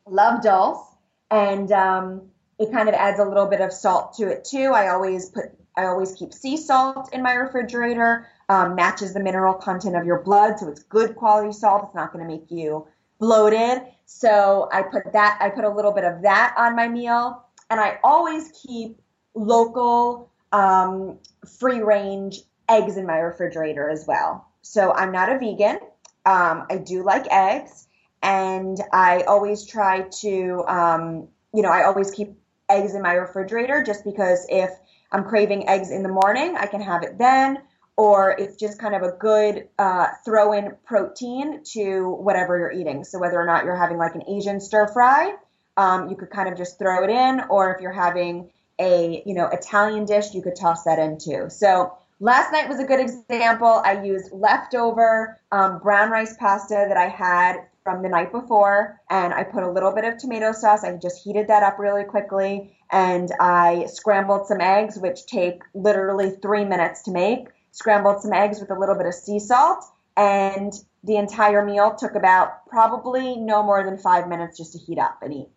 Love 0.06 0.42
dulse. 0.42 0.86
And 1.30 1.70
um, 1.72 2.22
it 2.58 2.72
kind 2.72 2.88
of 2.88 2.94
adds 2.94 3.18
a 3.18 3.24
little 3.24 3.46
bit 3.46 3.60
of 3.60 3.72
salt 3.72 4.14
to 4.14 4.28
it 4.28 4.44
too. 4.44 4.72
I 4.72 4.88
always 4.88 5.30
put 5.30 5.46
I 5.76 5.86
always 5.86 6.12
keep 6.14 6.34
sea 6.34 6.58
salt 6.58 7.14
in 7.14 7.22
my 7.22 7.32
refrigerator 7.32 8.26
um, 8.52 8.74
matches 8.74 9.14
the 9.14 9.20
mineral 9.20 9.54
content 9.54 9.96
of 9.96 10.04
your 10.04 10.20
blood. 10.20 10.58
So 10.58 10.68
it's 10.68 10.82
good 10.82 11.16
quality 11.16 11.52
salt. 11.52 11.84
It's 11.86 11.94
not 11.94 12.12
going 12.12 12.22
to 12.22 12.30
make 12.30 12.50
you 12.50 12.86
bloated. 13.18 13.82
So 14.04 14.68
I 14.70 14.82
put 14.82 15.10
that, 15.14 15.38
I 15.40 15.48
put 15.48 15.64
a 15.64 15.70
little 15.70 15.92
bit 15.92 16.04
of 16.04 16.20
that 16.22 16.54
on 16.58 16.76
my 16.76 16.86
meal. 16.86 17.46
And 17.70 17.80
I 17.80 17.98
always 18.04 18.52
keep 18.62 19.00
local, 19.34 20.30
um, 20.52 21.18
free 21.58 21.80
range 21.80 22.40
eggs 22.68 22.98
in 22.98 23.06
my 23.06 23.16
refrigerator 23.20 23.88
as 23.88 24.06
well. 24.06 24.46
So 24.60 24.92
I'm 24.92 25.12
not 25.12 25.32
a 25.32 25.38
vegan. 25.38 25.78
Um, 26.26 26.66
I 26.68 26.76
do 26.84 27.02
like 27.02 27.26
eggs. 27.30 27.86
And 28.22 28.78
I 28.92 29.22
always 29.22 29.64
try 29.64 30.02
to, 30.20 30.64
um, 30.68 31.28
you 31.54 31.62
know, 31.62 31.70
I 31.70 31.84
always 31.84 32.10
keep 32.10 32.34
eggs 32.68 32.94
in 32.94 33.00
my 33.00 33.14
refrigerator 33.14 33.82
just 33.82 34.04
because 34.04 34.46
if 34.50 34.70
I'm 35.10 35.24
craving 35.24 35.70
eggs 35.70 35.90
in 35.90 36.02
the 36.02 36.10
morning, 36.10 36.54
I 36.58 36.66
can 36.66 36.82
have 36.82 37.02
it 37.02 37.16
then 37.16 37.62
or 37.96 38.34
it's 38.38 38.56
just 38.56 38.78
kind 38.78 38.94
of 38.94 39.02
a 39.02 39.12
good 39.12 39.68
uh, 39.78 40.08
throw 40.24 40.52
in 40.52 40.74
protein 40.84 41.62
to 41.64 42.10
whatever 42.20 42.58
you're 42.58 42.72
eating. 42.72 43.04
So 43.04 43.18
whether 43.18 43.40
or 43.40 43.46
not 43.46 43.64
you're 43.64 43.76
having 43.76 43.98
like 43.98 44.14
an 44.14 44.22
Asian 44.28 44.60
stir 44.60 44.88
fry, 44.88 45.34
um, 45.76 46.08
you 46.08 46.16
could 46.16 46.30
kind 46.30 46.48
of 46.48 46.56
just 46.56 46.78
throw 46.78 47.04
it 47.04 47.10
in, 47.10 47.42
or 47.50 47.74
if 47.74 47.80
you're 47.80 47.92
having 47.92 48.50
a 48.80 49.22
you 49.26 49.34
know 49.34 49.46
Italian 49.46 50.04
dish, 50.04 50.34
you 50.34 50.42
could 50.42 50.56
toss 50.56 50.84
that 50.84 50.98
in 50.98 51.18
too. 51.18 51.46
So 51.48 51.92
last 52.20 52.52
night 52.52 52.68
was 52.68 52.80
a 52.80 52.84
good 52.84 53.00
example. 53.00 53.82
I 53.84 54.02
used 54.02 54.32
leftover 54.32 55.38
um, 55.50 55.78
brown 55.78 56.10
rice 56.10 56.36
pasta 56.38 56.86
that 56.88 56.96
I 56.96 57.08
had 57.08 57.56
from 57.84 58.02
the 58.02 58.08
night 58.08 58.32
before, 58.32 59.00
and 59.10 59.34
I 59.34 59.42
put 59.44 59.64
a 59.64 59.70
little 59.70 59.92
bit 59.92 60.04
of 60.04 60.16
tomato 60.16 60.52
sauce. 60.52 60.84
I 60.84 60.96
just 60.96 61.22
heated 61.22 61.48
that 61.48 61.62
up 61.62 61.78
really 61.78 62.04
quickly, 62.04 62.76
and 62.90 63.30
I 63.40 63.86
scrambled 63.86 64.46
some 64.46 64.60
eggs, 64.60 64.98
which 64.98 65.26
take 65.26 65.62
literally 65.74 66.30
three 66.30 66.64
minutes 66.64 67.02
to 67.02 67.10
make 67.10 67.48
scrambled 67.72 68.22
some 68.22 68.32
eggs 68.32 68.60
with 68.60 68.70
a 68.70 68.78
little 68.78 68.94
bit 68.94 69.06
of 69.06 69.14
sea 69.14 69.40
salt, 69.40 69.84
and 70.16 70.72
the 71.02 71.16
entire 71.16 71.64
meal 71.64 71.94
took 71.94 72.14
about 72.14 72.66
probably 72.66 73.36
no 73.36 73.62
more 73.62 73.82
than 73.82 73.98
five 73.98 74.28
minutes 74.28 74.56
just 74.56 74.72
to 74.72 74.78
heat 74.78 74.98
up 74.98 75.18
and 75.22 75.32
eat. 75.32 75.48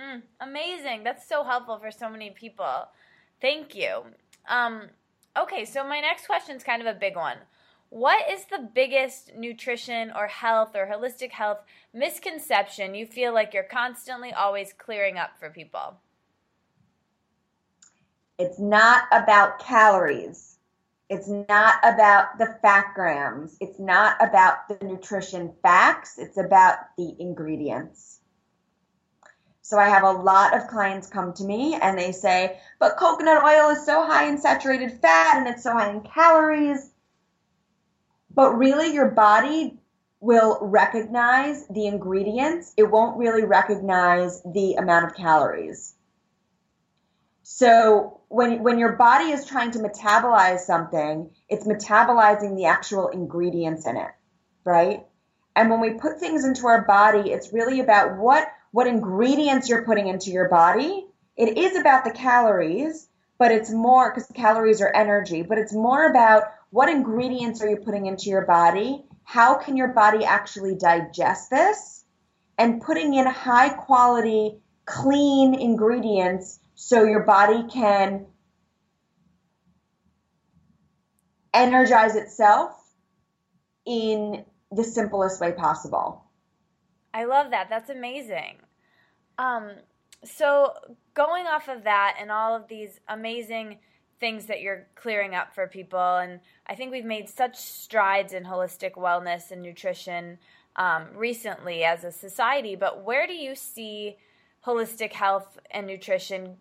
Mm, 0.00 0.22
amazing. 0.40 1.04
That's 1.04 1.28
so 1.28 1.44
helpful 1.44 1.78
for 1.78 1.90
so 1.90 2.08
many 2.08 2.30
people. 2.30 2.88
Thank 3.40 3.74
you. 3.74 4.02
Um, 4.48 4.88
okay, 5.36 5.64
so 5.64 5.84
my 5.84 6.00
next 6.00 6.26
question 6.26 6.56
is 6.56 6.62
kind 6.62 6.80
of 6.80 6.86
a 6.86 6.98
big 6.98 7.16
one. 7.16 7.36
What 7.90 8.30
is 8.30 8.44
the 8.44 8.68
biggest 8.74 9.34
nutrition 9.34 10.12
or 10.14 10.26
health 10.26 10.76
or 10.76 10.86
holistic 10.86 11.32
health 11.32 11.58
misconception 11.92 12.94
you 12.94 13.06
feel 13.06 13.32
like 13.32 13.54
you're 13.54 13.62
constantly 13.62 14.32
always 14.32 14.72
clearing 14.72 15.16
up 15.16 15.30
for 15.38 15.50
people? 15.50 15.96
It's 18.38 18.60
not 18.60 19.04
about 19.10 19.58
calories 19.58 20.57
It's 21.08 21.28
not 21.28 21.74
about 21.82 22.38
the 22.38 22.58
fat 22.60 22.92
grams. 22.94 23.56
It's 23.60 23.78
not 23.78 24.16
about 24.20 24.68
the 24.68 24.78
nutrition 24.84 25.54
facts. 25.62 26.18
It's 26.18 26.36
about 26.36 26.78
the 26.98 27.14
ingredients. 27.18 28.20
So 29.62 29.78
I 29.78 29.88
have 29.88 30.02
a 30.02 30.12
lot 30.12 30.56
of 30.56 30.68
clients 30.68 31.08
come 31.08 31.32
to 31.34 31.44
me 31.44 31.74
and 31.74 31.98
they 31.98 32.12
say, 32.12 32.58
but 32.78 32.96
coconut 32.96 33.42
oil 33.44 33.70
is 33.70 33.84
so 33.84 34.04
high 34.04 34.26
in 34.26 34.38
saturated 34.38 35.00
fat 35.00 35.36
and 35.38 35.48
it's 35.48 35.62
so 35.62 35.72
high 35.72 35.90
in 35.90 36.00
calories. 36.00 36.90
But 38.34 38.56
really, 38.56 38.94
your 38.94 39.10
body 39.10 39.78
will 40.20 40.58
recognize 40.60 41.66
the 41.68 41.86
ingredients, 41.86 42.74
it 42.76 42.84
won't 42.84 43.18
really 43.18 43.44
recognize 43.44 44.42
the 44.42 44.74
amount 44.74 45.04
of 45.04 45.14
calories. 45.14 45.94
So 47.50 48.20
when 48.28 48.62
when 48.62 48.78
your 48.78 48.92
body 48.92 49.30
is 49.30 49.46
trying 49.46 49.70
to 49.70 49.78
metabolize 49.78 50.60
something, 50.60 51.30
it's 51.48 51.66
metabolizing 51.66 52.56
the 52.56 52.66
actual 52.66 53.08
ingredients 53.08 53.86
in 53.86 53.96
it, 53.96 54.10
right? 54.64 55.06
And 55.56 55.70
when 55.70 55.80
we 55.80 55.94
put 55.94 56.20
things 56.20 56.44
into 56.44 56.66
our 56.66 56.82
body, 56.84 57.32
it's 57.32 57.50
really 57.50 57.80
about 57.80 58.18
what 58.18 58.46
what 58.72 58.86
ingredients 58.86 59.66
you're 59.66 59.86
putting 59.86 60.08
into 60.08 60.30
your 60.30 60.50
body. 60.50 61.06
It 61.38 61.56
is 61.56 61.74
about 61.74 62.04
the 62.04 62.10
calories, 62.10 63.08
but 63.38 63.50
it's 63.50 63.70
more 63.70 64.10
because 64.10 64.26
calories 64.34 64.82
are 64.82 64.92
energy, 64.94 65.40
but 65.40 65.56
it's 65.56 65.72
more 65.72 66.04
about 66.10 66.52
what 66.68 66.90
ingredients 66.90 67.62
are 67.62 67.70
you 67.70 67.78
putting 67.78 68.04
into 68.04 68.28
your 68.28 68.44
body? 68.44 69.06
How 69.24 69.54
can 69.54 69.78
your 69.78 69.88
body 69.88 70.22
actually 70.22 70.74
digest 70.74 71.48
this? 71.48 72.04
And 72.58 72.82
putting 72.82 73.14
in 73.14 73.24
high 73.24 73.70
quality, 73.70 74.58
clean 74.84 75.54
ingredients 75.54 76.60
so 76.80 77.02
your 77.02 77.24
body 77.24 77.64
can 77.68 78.24
energize 81.52 82.14
itself 82.14 82.70
in 83.84 84.44
the 84.70 84.84
simplest 84.84 85.40
way 85.40 85.50
possible. 85.50 86.22
I 87.12 87.24
love 87.24 87.50
that. 87.50 87.68
That's 87.68 87.90
amazing. 87.90 88.58
Um, 89.38 89.72
so, 90.22 90.72
going 91.14 91.46
off 91.46 91.66
of 91.68 91.82
that 91.82 92.16
and 92.20 92.30
all 92.30 92.54
of 92.54 92.68
these 92.68 93.00
amazing 93.08 93.78
things 94.20 94.46
that 94.46 94.60
you're 94.60 94.86
clearing 94.94 95.34
up 95.34 95.56
for 95.56 95.66
people, 95.66 96.18
and 96.18 96.38
I 96.68 96.76
think 96.76 96.92
we've 96.92 97.04
made 97.04 97.28
such 97.28 97.56
strides 97.56 98.32
in 98.32 98.44
holistic 98.44 98.92
wellness 98.92 99.50
and 99.50 99.62
nutrition 99.62 100.38
um, 100.76 101.08
recently 101.16 101.82
as 101.82 102.04
a 102.04 102.12
society, 102.12 102.76
but 102.76 103.04
where 103.04 103.26
do 103.26 103.34
you 103.34 103.56
see 103.56 104.16
holistic 104.64 105.12
health 105.12 105.58
and 105.72 105.84
nutrition 105.84 106.56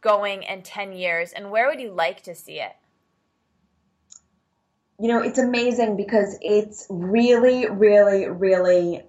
going 0.00 0.42
in 0.42 0.62
10 0.62 0.92
years, 0.92 1.32
and 1.32 1.50
where 1.50 1.68
would 1.68 1.80
you 1.80 1.90
like 1.90 2.22
to 2.22 2.34
see 2.34 2.60
it? 2.60 2.72
You 5.00 5.08
know, 5.08 5.22
it's 5.22 5.38
amazing 5.38 5.96
because 5.96 6.38
it's 6.40 6.86
really, 6.90 7.68
really, 7.68 8.28
really 8.28 9.02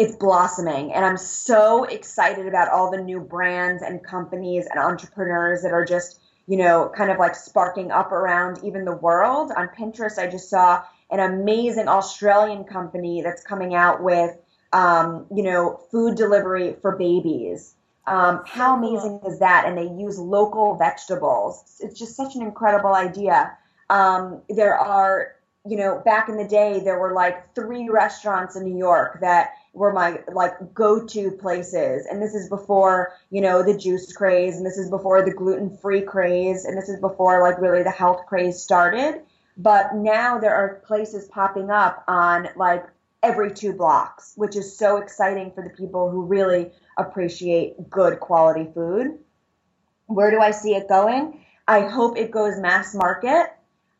it's 0.00 0.16
blossoming 0.16 0.94
and 0.94 1.04
i'm 1.04 1.18
so 1.18 1.84
excited 1.84 2.46
about 2.46 2.70
all 2.70 2.90
the 2.90 2.96
new 2.96 3.20
brands 3.20 3.82
and 3.82 4.02
companies 4.02 4.66
and 4.70 4.80
entrepreneurs 4.80 5.60
that 5.60 5.72
are 5.72 5.84
just 5.84 6.18
you 6.46 6.56
know 6.56 6.90
kind 6.96 7.10
of 7.10 7.18
like 7.18 7.34
sparking 7.34 7.90
up 7.90 8.10
around 8.10 8.58
even 8.64 8.86
the 8.86 8.96
world 8.96 9.52
on 9.54 9.68
pinterest 9.68 10.18
i 10.18 10.26
just 10.26 10.48
saw 10.48 10.82
an 11.10 11.20
amazing 11.20 11.86
australian 11.86 12.64
company 12.64 13.20
that's 13.20 13.42
coming 13.42 13.74
out 13.74 14.02
with 14.02 14.34
um, 14.72 15.26
you 15.34 15.42
know 15.42 15.78
food 15.90 16.16
delivery 16.16 16.76
for 16.80 16.96
babies 16.96 17.74
um, 18.10 18.42
how 18.44 18.76
amazing 18.76 19.20
is 19.24 19.38
that? 19.38 19.66
And 19.66 19.78
they 19.78 19.84
use 20.02 20.18
local 20.18 20.74
vegetables. 20.74 21.76
It's 21.78 21.96
just 21.96 22.16
such 22.16 22.34
an 22.34 22.42
incredible 22.42 22.92
idea. 22.92 23.56
Um, 23.88 24.42
there 24.48 24.76
are 24.76 25.36
you 25.66 25.76
know 25.76 26.02
back 26.04 26.28
in 26.28 26.36
the 26.36 26.48
day 26.48 26.80
there 26.80 26.98
were 26.98 27.12
like 27.12 27.54
three 27.54 27.90
restaurants 27.90 28.56
in 28.56 28.64
new 28.64 28.78
york 28.78 29.20
that 29.20 29.50
were 29.74 29.92
my 29.92 30.18
like 30.32 30.74
go-to 30.74 31.30
places. 31.30 32.06
And 32.06 32.20
this 32.20 32.34
is 32.34 32.48
before 32.48 33.12
you 33.30 33.40
know 33.40 33.62
the 33.62 33.76
juice 33.76 34.12
craze 34.12 34.56
and 34.56 34.66
this 34.66 34.78
is 34.78 34.90
before 34.90 35.24
the 35.24 35.32
gluten-free 35.32 36.02
craze 36.02 36.64
and 36.64 36.76
this 36.76 36.88
is 36.88 36.98
before 37.00 37.40
like 37.42 37.60
really 37.60 37.84
the 37.84 37.90
health 37.90 38.26
craze 38.26 38.60
started. 38.60 39.22
But 39.56 39.94
now 39.94 40.38
there 40.38 40.54
are 40.54 40.82
places 40.86 41.28
popping 41.28 41.70
up 41.70 42.02
on 42.08 42.48
like 42.56 42.86
every 43.22 43.52
two 43.52 43.72
blocks 43.72 44.32
which 44.36 44.56
is 44.56 44.76
so 44.76 44.96
exciting 44.96 45.50
for 45.52 45.62
the 45.62 45.70
people 45.70 46.10
who 46.10 46.24
really 46.24 46.70
appreciate 46.96 47.90
good 47.90 48.20
quality 48.20 48.68
food. 48.74 49.18
Where 50.06 50.30
do 50.30 50.40
i 50.40 50.50
see 50.50 50.74
it 50.74 50.88
going? 50.88 51.44
I 51.68 51.80
hope 51.80 52.16
it 52.16 52.30
goes 52.30 52.58
mass 52.58 52.94
market. 52.94 53.52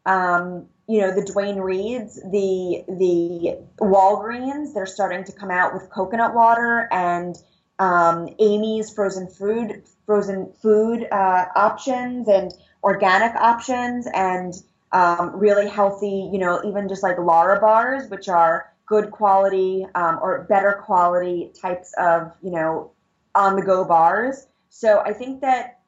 Um, 0.06 0.66
you 0.88 1.00
know 1.00 1.14
the 1.14 1.22
Duane 1.24 1.60
Reades, 1.60 2.16
the 2.16 2.84
the 2.88 3.58
Walgreens, 3.78 4.74
they're 4.74 4.86
starting 4.86 5.22
to 5.24 5.32
come 5.32 5.50
out 5.50 5.72
with 5.72 5.88
coconut 5.90 6.34
water 6.34 6.88
and 6.90 7.36
um, 7.78 8.28
Amy's 8.40 8.92
frozen 8.92 9.28
food 9.28 9.84
frozen 10.04 10.52
food 10.60 11.06
uh, 11.12 11.46
options 11.54 12.26
and 12.28 12.52
organic 12.82 13.34
options 13.36 14.08
and 14.12 14.54
um, 14.92 15.36
really 15.36 15.68
healthy, 15.68 16.28
you 16.32 16.38
know, 16.38 16.60
even 16.64 16.88
just 16.88 17.02
like 17.04 17.18
Lara 17.18 17.60
bars, 17.60 18.10
which 18.10 18.28
are 18.28 18.69
good 18.90 19.12
quality 19.12 19.86
um, 19.94 20.18
or 20.20 20.44
better 20.48 20.82
quality 20.84 21.52
types 21.58 21.94
of, 21.96 22.32
you 22.42 22.50
know, 22.50 22.90
on 23.36 23.54
the 23.54 23.62
go 23.62 23.84
bars. 23.84 24.48
So 24.68 24.98
I 24.98 25.12
think 25.12 25.40
that 25.42 25.78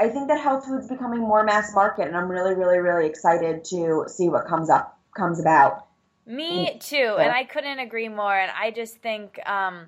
I 0.00 0.08
think 0.08 0.28
that 0.28 0.40
health 0.40 0.64
food's 0.64 0.88
becoming 0.88 1.20
more 1.20 1.44
mass 1.44 1.72
market, 1.74 2.08
and 2.08 2.16
I'm 2.16 2.28
really, 2.28 2.54
really, 2.54 2.78
really 2.78 3.06
excited 3.06 3.64
to 3.66 4.06
see 4.08 4.28
what 4.28 4.46
comes 4.46 4.70
up 4.70 4.98
comes 5.14 5.38
about. 5.38 5.86
Me 6.26 6.70
mm. 6.70 6.80
too, 6.80 6.96
yeah. 6.96 7.16
and 7.18 7.30
I 7.30 7.44
couldn't 7.44 7.78
agree 7.78 8.08
more. 8.08 8.34
And 8.34 8.50
I 8.58 8.70
just 8.70 8.96
think 8.96 9.38
um, 9.46 9.86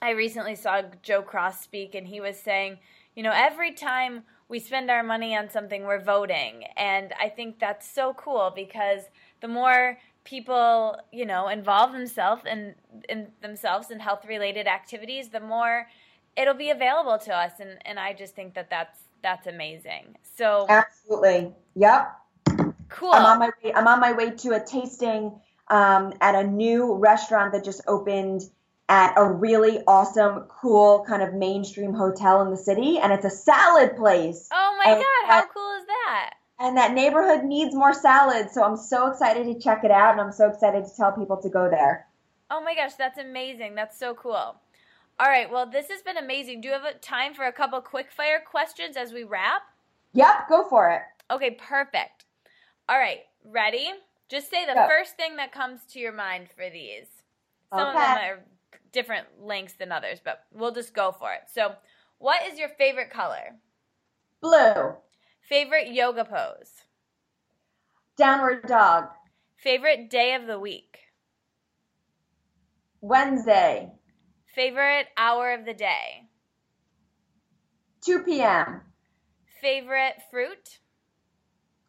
I 0.00 0.10
recently 0.10 0.54
saw 0.54 0.82
Joe 1.02 1.20
Cross 1.20 1.60
speak, 1.60 1.94
and 1.94 2.06
he 2.06 2.22
was 2.22 2.38
saying, 2.38 2.78
you 3.14 3.22
know, 3.22 3.32
every 3.34 3.72
time 3.72 4.22
we 4.48 4.58
spend 4.58 4.90
our 4.90 5.02
money 5.02 5.36
on 5.36 5.50
something, 5.50 5.84
we're 5.84 6.02
voting, 6.02 6.64
and 6.76 7.12
I 7.20 7.28
think 7.28 7.60
that's 7.60 7.88
so 7.88 8.14
cool 8.14 8.50
because 8.56 9.02
the 9.40 9.48
more 9.48 9.98
people, 10.28 10.96
you 11.10 11.24
know, 11.24 11.48
involve 11.48 11.92
themselves 11.92 12.42
in, 12.44 12.74
in 13.08 13.28
themselves 13.40 13.90
in 13.90 13.98
health 13.98 14.26
related 14.26 14.66
activities, 14.66 15.30
the 15.30 15.40
more 15.40 15.86
it'll 16.36 16.54
be 16.54 16.70
available 16.70 17.18
to 17.18 17.34
us, 17.34 17.52
and 17.60 17.78
and 17.86 17.98
I 17.98 18.12
just 18.12 18.34
think 18.34 18.54
that 18.54 18.68
that's 18.68 18.98
that's 19.22 19.46
amazing. 19.46 20.16
So 20.36 20.66
absolutely, 20.68 21.52
yep. 21.74 22.12
Cool. 22.88 23.12
I'm 23.12 23.26
on 23.26 23.38
my 23.38 23.50
way. 23.62 23.72
I'm 23.74 23.86
on 23.86 24.00
my 24.00 24.12
way 24.12 24.30
to 24.30 24.54
a 24.54 24.60
tasting 24.60 25.40
um, 25.68 26.12
at 26.20 26.34
a 26.34 26.44
new 26.46 26.94
restaurant 26.94 27.52
that 27.52 27.64
just 27.64 27.82
opened 27.86 28.42
at 28.90 29.12
a 29.16 29.24
really 29.24 29.80
awesome, 29.86 30.44
cool 30.48 31.04
kind 31.06 31.22
of 31.22 31.34
mainstream 31.34 31.92
hotel 31.92 32.40
in 32.42 32.50
the 32.50 32.56
city, 32.56 32.98
and 32.98 33.12
it's 33.12 33.24
a 33.24 33.30
salad 33.30 33.96
place. 33.96 34.48
Oh 34.52 34.80
my 34.84 34.92
and 34.92 35.00
god, 35.00 35.32
how 35.32 35.44
cool? 35.52 35.77
And 36.60 36.76
that 36.76 36.92
neighborhood 36.92 37.44
needs 37.44 37.74
more 37.74 37.94
salads, 37.94 38.52
so 38.52 38.64
I'm 38.64 38.76
so 38.76 39.10
excited 39.10 39.44
to 39.44 39.60
check 39.60 39.84
it 39.84 39.90
out, 39.90 40.12
and 40.12 40.20
I'm 40.20 40.32
so 40.32 40.48
excited 40.48 40.84
to 40.84 40.96
tell 40.96 41.12
people 41.12 41.36
to 41.42 41.48
go 41.48 41.70
there. 41.70 42.06
Oh 42.50 42.60
my 42.60 42.74
gosh, 42.74 42.94
that's 42.94 43.18
amazing! 43.18 43.74
That's 43.74 43.98
so 43.98 44.14
cool. 44.14 44.56
All 45.20 45.26
right. 45.26 45.50
Well, 45.50 45.68
this 45.68 45.88
has 45.88 46.02
been 46.02 46.16
amazing. 46.16 46.60
Do 46.60 46.68
you 46.68 46.74
have 46.74 47.00
time 47.00 47.34
for 47.34 47.44
a 47.44 47.52
couple 47.52 47.80
quick 47.80 48.10
fire 48.10 48.40
questions 48.48 48.96
as 48.96 49.12
we 49.12 49.24
wrap? 49.24 49.62
Yep, 50.14 50.48
go 50.48 50.68
for 50.68 50.90
it. 50.90 51.02
Okay, 51.30 51.52
perfect. 51.52 52.24
All 52.88 52.98
right, 52.98 53.20
ready? 53.44 53.90
Just 54.28 54.50
say 54.50 54.64
the 54.64 54.74
go. 54.74 54.86
first 54.88 55.16
thing 55.16 55.36
that 55.36 55.52
comes 55.52 55.80
to 55.92 55.98
your 55.98 56.12
mind 56.12 56.48
for 56.54 56.70
these. 56.70 57.06
Some 57.70 57.88
okay. 57.88 57.88
of 57.88 57.94
them 57.94 58.18
are 58.18 58.44
different 58.92 59.26
lengths 59.42 59.74
than 59.74 59.92
others, 59.92 60.20
but 60.24 60.44
we'll 60.52 60.72
just 60.72 60.94
go 60.94 61.12
for 61.12 61.32
it. 61.32 61.42
So, 61.52 61.74
what 62.18 62.40
is 62.50 62.58
your 62.58 62.68
favorite 62.70 63.10
color? 63.10 63.56
Blue. 64.40 64.94
Favorite 65.48 65.88
yoga 65.94 66.26
pose? 66.26 66.82
Downward 68.18 68.66
dog. 68.66 69.04
Favorite 69.56 70.10
day 70.10 70.34
of 70.34 70.46
the 70.46 70.58
week? 70.58 70.98
Wednesday. 73.00 73.90
Favorite 74.54 75.06
hour 75.16 75.54
of 75.54 75.64
the 75.64 75.72
day? 75.72 76.28
2 78.04 78.24
p.m. 78.24 78.82
Favorite 79.62 80.16
fruit? 80.30 80.80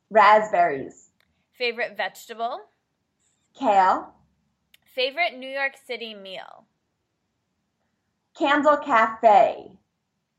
Raspberries. 0.10 1.10
Favorite 1.52 1.98
vegetable? 1.98 2.60
Kale. 3.60 4.14
Favorite 4.86 5.38
New 5.38 5.50
York 5.50 5.74
City 5.86 6.14
meal? 6.14 6.66
Candle 8.38 8.78
Cafe. 8.78 9.74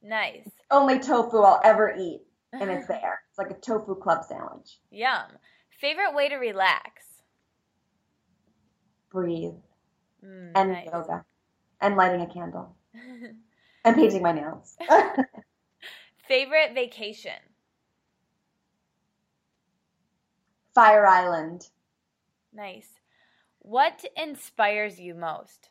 Nice. 0.02 0.48
Only 0.70 0.98
tofu 0.98 1.36
I'll 1.38 1.60
ever 1.62 1.94
eat, 1.98 2.22
and 2.52 2.70
it's 2.70 2.86
there. 2.88 3.20
It's 3.28 3.38
like 3.38 3.50
a 3.50 3.54
tofu 3.60 3.94
club 3.96 4.24
sandwich. 4.24 4.78
Yum. 4.90 5.38
Favorite 5.70 6.14
way 6.14 6.28
to 6.28 6.36
relax? 6.36 7.04
Breathe. 9.10 9.54
Mm, 10.24 10.52
and 10.54 10.72
nice. 10.72 10.86
yoga 10.92 11.24
and 11.80 11.96
lighting 11.96 12.20
a 12.20 12.26
candle 12.26 12.76
and 13.84 13.96
painting 13.96 14.22
my 14.22 14.32
nails. 14.32 14.76
Favorite 16.28 16.74
vacation? 16.74 17.32
Fire 20.74 21.06
Island. 21.06 21.68
Nice. 22.52 23.00
What 23.58 24.04
inspires 24.16 25.00
you 25.00 25.14
most? 25.14 25.70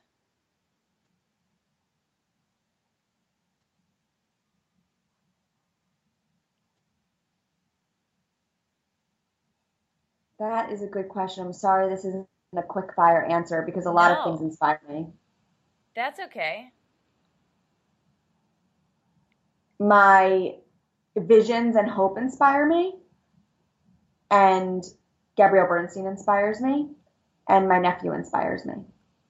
That 10.39 10.71
is 10.71 10.81
a 10.81 10.87
good 10.87 11.09
question. 11.09 11.45
I'm 11.45 11.53
sorry 11.53 11.89
this 11.89 12.05
isn't 12.05 12.27
a 12.55 12.63
quick 12.63 12.93
fire 12.95 13.23
answer 13.23 13.61
because 13.65 13.85
a 13.85 13.91
lot 13.91 14.11
No. 14.11 14.19
of 14.19 14.25
things 14.25 14.41
inspire 14.41 14.81
me. 14.87 15.11
That's 15.95 16.19
okay. 16.19 16.71
My 19.79 20.55
visions 21.15 21.75
and 21.75 21.89
hope 21.89 22.17
inspire 22.17 22.65
me, 22.65 22.99
and 24.31 24.83
Gabrielle 25.35 25.67
Bernstein 25.67 26.05
inspires 26.05 26.61
me, 26.61 26.89
and 27.47 27.67
my 27.67 27.79
nephew 27.79 28.13
inspires 28.13 28.65
me. 28.65 28.73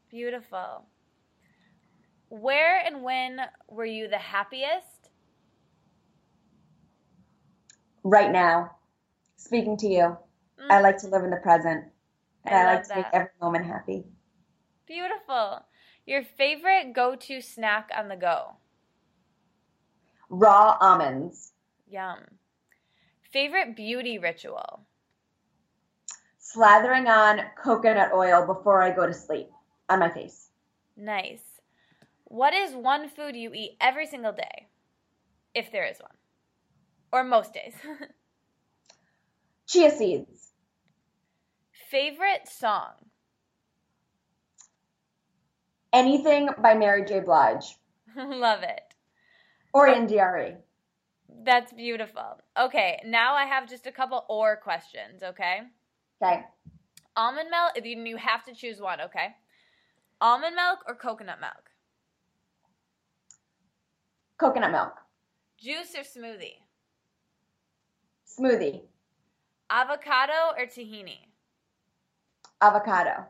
Beautiful. 0.10 0.86
Where 2.30 2.80
and 2.80 3.04
when 3.04 3.42
were 3.68 3.86
you 3.86 4.08
the 4.08 4.18
happiest? 4.18 5.10
Right 8.04 8.32
now, 8.32 8.76
speaking 9.38 9.78
to 9.78 9.88
you, 9.88 10.18
Mm, 10.62 10.72
I 10.72 10.82
like 10.82 10.98
to 11.00 11.08
live 11.08 11.24
in 11.24 11.30
the 11.30 11.38
present, 11.38 11.86
and 12.46 12.56
I 12.56 12.72
I, 12.72 12.76
like 12.76 12.88
to 12.88 12.96
make 12.96 13.06
every 13.14 13.32
moment 13.42 13.66
happy. 13.66 14.04
Beautiful. 14.86 15.66
Your 16.06 16.24
favorite 16.24 16.94
go 16.94 17.16
to 17.16 17.42
snack 17.42 17.90
on 17.96 18.08
the 18.08 18.16
go? 18.16 18.58
Raw 20.30 20.78
almonds, 20.80 21.54
Yum. 21.88 22.20
Favorite 23.32 23.76
beauty 23.76 24.18
ritual? 24.20 24.86
slathering 26.42 27.08
on 27.08 27.42
coconut 27.62 28.12
oil 28.14 28.46
before 28.46 28.82
I 28.82 28.92
go 28.92 29.06
to 29.06 29.14
sleep 29.14 29.50
on 29.88 30.00
my 30.00 30.10
face. 30.10 30.50
Nice. 30.98 31.44
What 32.26 32.54
is 32.54 32.74
one 32.74 33.10
food 33.10 33.36
you 33.36 33.54
eat 33.54 33.78
every 33.80 34.08
single 34.08 34.32
day? 34.32 34.68
If 35.54 35.72
there 35.72 35.86
is 35.86 36.00
one. 36.00 36.12
Or 37.12 37.24
most 37.24 37.54
days. 37.54 37.74
Chia 39.68 39.92
seeds, 39.92 40.49
Favorite 41.90 42.48
song? 42.48 42.92
anything 45.92 46.50
by 46.62 46.76
Mary 46.76 47.04
J. 47.04 47.20
Blige 47.22 47.78
Love 48.16 48.62
it. 48.62 48.94
or 49.74 49.90
oh. 49.90 49.96
India.Arie. 49.96 50.56
That's 51.44 51.74
beautiful. 51.74 52.42
Okay, 52.60 53.02
now 53.06 53.34
I 53.34 53.46
have 53.46 53.68
just 53.68 53.88
a 53.88 53.92
couple 53.92 54.24
or 54.30 54.56
questions, 54.58 55.24
okay? 55.24 55.62
Okay, 56.22 56.42
Almond 57.18 57.50
milk, 57.50 57.84
you 57.84 58.00
you 58.06 58.18
have 58.18 58.44
to 58.46 58.54
choose 58.54 58.80
one, 58.80 59.02
okay? 59.02 59.30
Almond 60.22 60.56
milk 60.56 60.80
or 60.88 60.94
coconut 60.94 61.40
milk? 61.42 61.72
coconut 64.38 64.72
milk, 64.72 64.94
Juice 65.58 65.96
or 65.96 66.04
smoothie? 66.04 66.58
smoothie, 68.40 68.82
Avocado 69.72 70.54
or 70.56 70.66
tahini? 70.68 71.29
Avocado, 72.62 73.26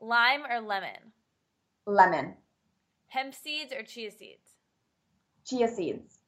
Lime 0.00 0.44
or 0.50 0.60
lemon? 0.60 1.12
lemon, 1.86 2.34
Hemp 3.08 3.34
seeds 3.34 3.72
or 3.72 3.82
chia 3.82 4.10
seeds? 4.10 4.56
chia 5.44 5.68
seeds. 5.68 6.18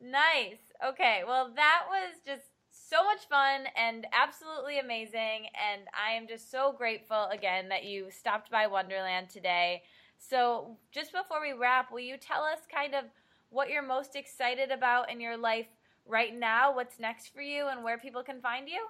Nice. 0.00 0.58
Okay, 0.86 1.22
well, 1.26 1.50
that 1.56 1.84
was 1.88 2.20
just 2.24 2.44
so 2.70 3.04
much 3.04 3.26
fun 3.28 3.66
and 3.76 4.06
absolutely 4.12 4.78
amazing. 4.78 5.48
And 5.58 5.82
I 5.92 6.12
am 6.12 6.28
just 6.28 6.50
so 6.50 6.72
grateful 6.76 7.26
again 7.32 7.68
that 7.70 7.84
you 7.84 8.10
stopped 8.10 8.50
by 8.50 8.66
Wonderland 8.66 9.28
today. 9.28 9.82
So, 10.18 10.76
just 10.92 11.12
before 11.12 11.40
we 11.40 11.52
wrap, 11.52 11.90
will 11.92 12.00
you 12.00 12.16
tell 12.16 12.42
us 12.42 12.58
kind 12.72 12.94
of 12.94 13.04
what 13.50 13.70
you're 13.70 13.82
most 13.82 14.16
excited 14.16 14.70
about 14.70 15.10
in 15.10 15.20
your 15.20 15.36
life 15.36 15.66
right 16.06 16.36
now? 16.36 16.74
What's 16.74 16.98
next 17.00 17.28
for 17.34 17.40
you 17.42 17.68
and 17.68 17.82
where 17.84 17.98
people 17.98 18.22
can 18.22 18.40
find 18.40 18.68
you? 18.68 18.86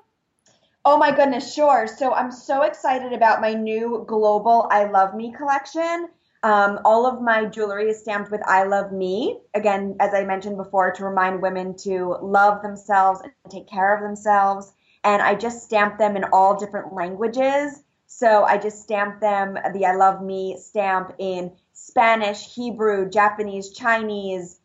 Oh 0.91 0.97
my 0.97 1.14
goodness, 1.14 1.53
sure. 1.53 1.86
So 1.86 2.14
I'm 2.14 2.32
so 2.32 2.62
excited 2.62 3.12
about 3.12 3.43
my 3.43 3.53
new 3.53 4.07
global 4.09 4.66
I 4.70 4.84
Love 4.84 5.14
Me 5.14 5.30
collection. 5.30 6.09
Um, 6.43 6.80
all 6.82 7.05
of 7.05 7.20
my 7.20 7.45
jewelry 7.45 7.91
is 7.91 8.01
stamped 8.01 8.30
with 8.30 8.41
I 8.47 8.62
Love 8.62 8.91
Me. 8.91 9.39
Again, 9.53 9.97
as 10.01 10.14
I 10.14 10.24
mentioned 10.24 10.57
before, 10.57 10.91
to 10.93 11.05
remind 11.05 11.43
women 11.43 11.76
to 11.80 12.16
love 12.22 12.62
themselves 12.62 13.20
and 13.20 13.32
take 13.51 13.68
care 13.68 13.95
of 13.95 14.03
themselves. 14.03 14.72
And 15.05 15.20
I 15.20 15.34
just 15.34 15.62
stamp 15.62 15.99
them 15.99 16.16
in 16.16 16.24
all 16.32 16.59
different 16.59 16.95
languages. 16.95 17.82
So 18.07 18.45
I 18.45 18.57
just 18.57 18.80
stamp 18.80 19.20
them, 19.20 19.59
the 19.74 19.84
I 19.84 19.95
Love 19.95 20.22
Me 20.22 20.57
stamp 20.59 21.12
in 21.18 21.53
Spanish, 21.74 22.55
Hebrew, 22.55 23.11
Japanese, 23.11 23.72
Chinese, 23.72 24.59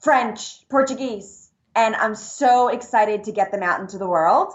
French, 0.00 0.68
Portuguese, 0.68 1.43
and 1.74 1.94
I'm 1.96 2.14
so 2.14 2.68
excited 2.68 3.24
to 3.24 3.32
get 3.32 3.50
them 3.50 3.62
out 3.62 3.80
into 3.80 3.98
the 3.98 4.06
world. 4.06 4.52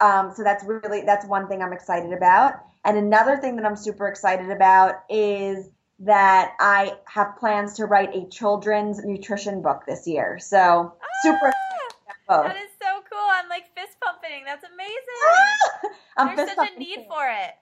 Um, 0.00 0.32
so 0.34 0.42
that's 0.42 0.64
really 0.64 1.02
that's 1.02 1.26
one 1.26 1.48
thing 1.48 1.62
I'm 1.62 1.72
excited 1.72 2.12
about. 2.12 2.54
And 2.84 2.96
another 2.96 3.36
thing 3.36 3.56
that 3.56 3.66
I'm 3.66 3.76
super 3.76 4.08
excited 4.08 4.50
about 4.50 5.02
is 5.10 5.68
that 6.00 6.54
I 6.58 6.96
have 7.04 7.36
plans 7.38 7.74
to 7.74 7.84
write 7.84 8.14
a 8.14 8.26
children's 8.28 9.04
nutrition 9.04 9.60
book 9.60 9.82
this 9.86 10.06
year. 10.06 10.38
So 10.38 10.94
super 11.22 11.36
excited 11.48 11.94
about 12.26 12.44
both. 12.44 12.52
That 12.54 12.62
is 12.62 12.70
so 12.80 13.02
cool. 13.10 13.28
I'm 13.30 13.48
like 13.50 13.64
fist 13.76 13.98
pumping. 14.02 14.44
That's 14.46 14.64
amazing. 14.64 15.96
I'm 16.16 16.36
There's 16.36 16.54
such 16.54 16.70
a 16.74 16.78
need 16.78 17.04
for 17.08 17.28
it. 17.28 17.54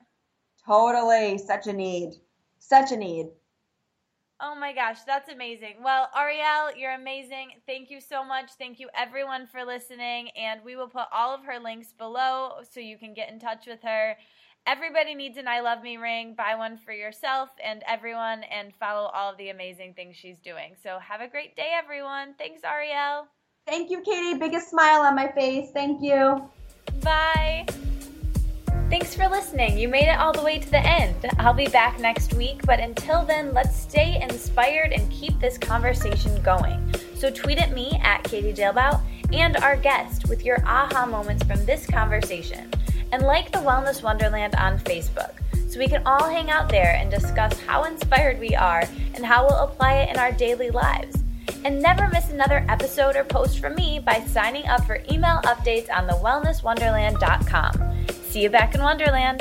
Totally, 0.64 1.38
such 1.38 1.66
a 1.66 1.72
need, 1.72 2.12
such 2.58 2.92
a 2.92 2.96
need. 2.96 3.28
Oh 4.40 4.54
my 4.54 4.72
gosh, 4.72 4.98
that's 5.04 5.28
amazing. 5.28 5.76
Well, 5.82 6.08
Arielle, 6.16 6.70
you're 6.76 6.94
amazing. 6.94 7.52
Thank 7.66 7.90
you 7.90 8.00
so 8.00 8.24
much. 8.24 8.52
Thank 8.56 8.78
you 8.78 8.88
everyone 8.94 9.48
for 9.48 9.64
listening. 9.64 10.30
And 10.30 10.62
we 10.64 10.76
will 10.76 10.88
put 10.88 11.06
all 11.12 11.34
of 11.34 11.44
her 11.44 11.58
links 11.58 11.92
below 11.92 12.52
so 12.70 12.78
you 12.78 12.98
can 12.98 13.14
get 13.14 13.30
in 13.30 13.40
touch 13.40 13.66
with 13.66 13.82
her. 13.82 14.16
Everybody 14.64 15.14
needs 15.14 15.38
an 15.38 15.48
I 15.48 15.60
Love 15.60 15.82
Me 15.82 15.96
ring. 15.96 16.34
Buy 16.36 16.54
one 16.54 16.76
for 16.76 16.92
yourself 16.92 17.48
and 17.64 17.82
everyone 17.88 18.44
and 18.44 18.72
follow 18.76 19.10
all 19.12 19.32
of 19.32 19.38
the 19.38 19.48
amazing 19.48 19.94
things 19.94 20.14
she's 20.14 20.38
doing. 20.38 20.76
So 20.80 20.98
have 21.00 21.20
a 21.20 21.28
great 21.28 21.56
day, 21.56 21.70
everyone. 21.72 22.34
Thanks, 22.38 22.60
Arielle. 22.62 23.26
Thank 23.66 23.90
you, 23.90 24.02
Katie. 24.02 24.38
Biggest 24.38 24.70
smile 24.70 25.00
on 25.00 25.16
my 25.16 25.32
face. 25.32 25.70
Thank 25.72 26.00
you. 26.00 26.48
Bye. 27.02 27.66
Thanks 28.90 29.14
for 29.14 29.28
listening. 29.28 29.76
You 29.76 29.86
made 29.86 30.08
it 30.08 30.18
all 30.18 30.32
the 30.32 30.42
way 30.42 30.58
to 30.58 30.70
the 30.70 30.78
end. 30.78 31.14
I'll 31.38 31.52
be 31.52 31.68
back 31.68 32.00
next 32.00 32.32
week, 32.32 32.62
but 32.64 32.80
until 32.80 33.22
then, 33.22 33.52
let's 33.52 33.76
stay 33.76 34.18
inspired 34.22 34.92
and 34.92 35.10
keep 35.10 35.38
this 35.38 35.58
conversation 35.58 36.40
going. 36.42 36.94
So 37.14 37.30
tweet 37.30 37.58
at 37.58 37.72
me 37.72 38.00
at 38.02 38.24
Katie 38.24 38.54
Dalebout 38.54 39.02
and 39.30 39.58
our 39.58 39.76
guest 39.76 40.26
with 40.30 40.42
your 40.42 40.64
aha 40.64 41.04
moments 41.04 41.44
from 41.44 41.66
this 41.66 41.86
conversation. 41.86 42.70
And 43.12 43.24
like 43.24 43.52
the 43.52 43.58
Wellness 43.58 44.02
Wonderland 44.02 44.54
on 44.54 44.78
Facebook 44.78 45.34
so 45.68 45.78
we 45.78 45.86
can 45.86 46.02
all 46.06 46.26
hang 46.26 46.50
out 46.50 46.70
there 46.70 46.94
and 46.94 47.10
discuss 47.10 47.60
how 47.60 47.84
inspired 47.84 48.40
we 48.40 48.56
are 48.56 48.84
and 49.14 49.26
how 49.26 49.46
we'll 49.46 49.58
apply 49.58 49.96
it 49.96 50.08
in 50.08 50.18
our 50.18 50.32
daily 50.32 50.70
lives. 50.70 51.22
And 51.62 51.82
never 51.82 52.08
miss 52.08 52.30
another 52.30 52.64
episode 52.70 53.16
or 53.16 53.24
post 53.24 53.58
from 53.58 53.74
me 53.74 53.98
by 53.98 54.20
signing 54.20 54.66
up 54.66 54.86
for 54.86 55.02
email 55.10 55.42
updates 55.44 55.90
on 55.94 56.08
thewellnesswonderland.com. 56.08 57.98
See 58.28 58.42
you 58.42 58.50
back 58.50 58.74
in 58.74 58.82
Wonderland. 58.82 59.40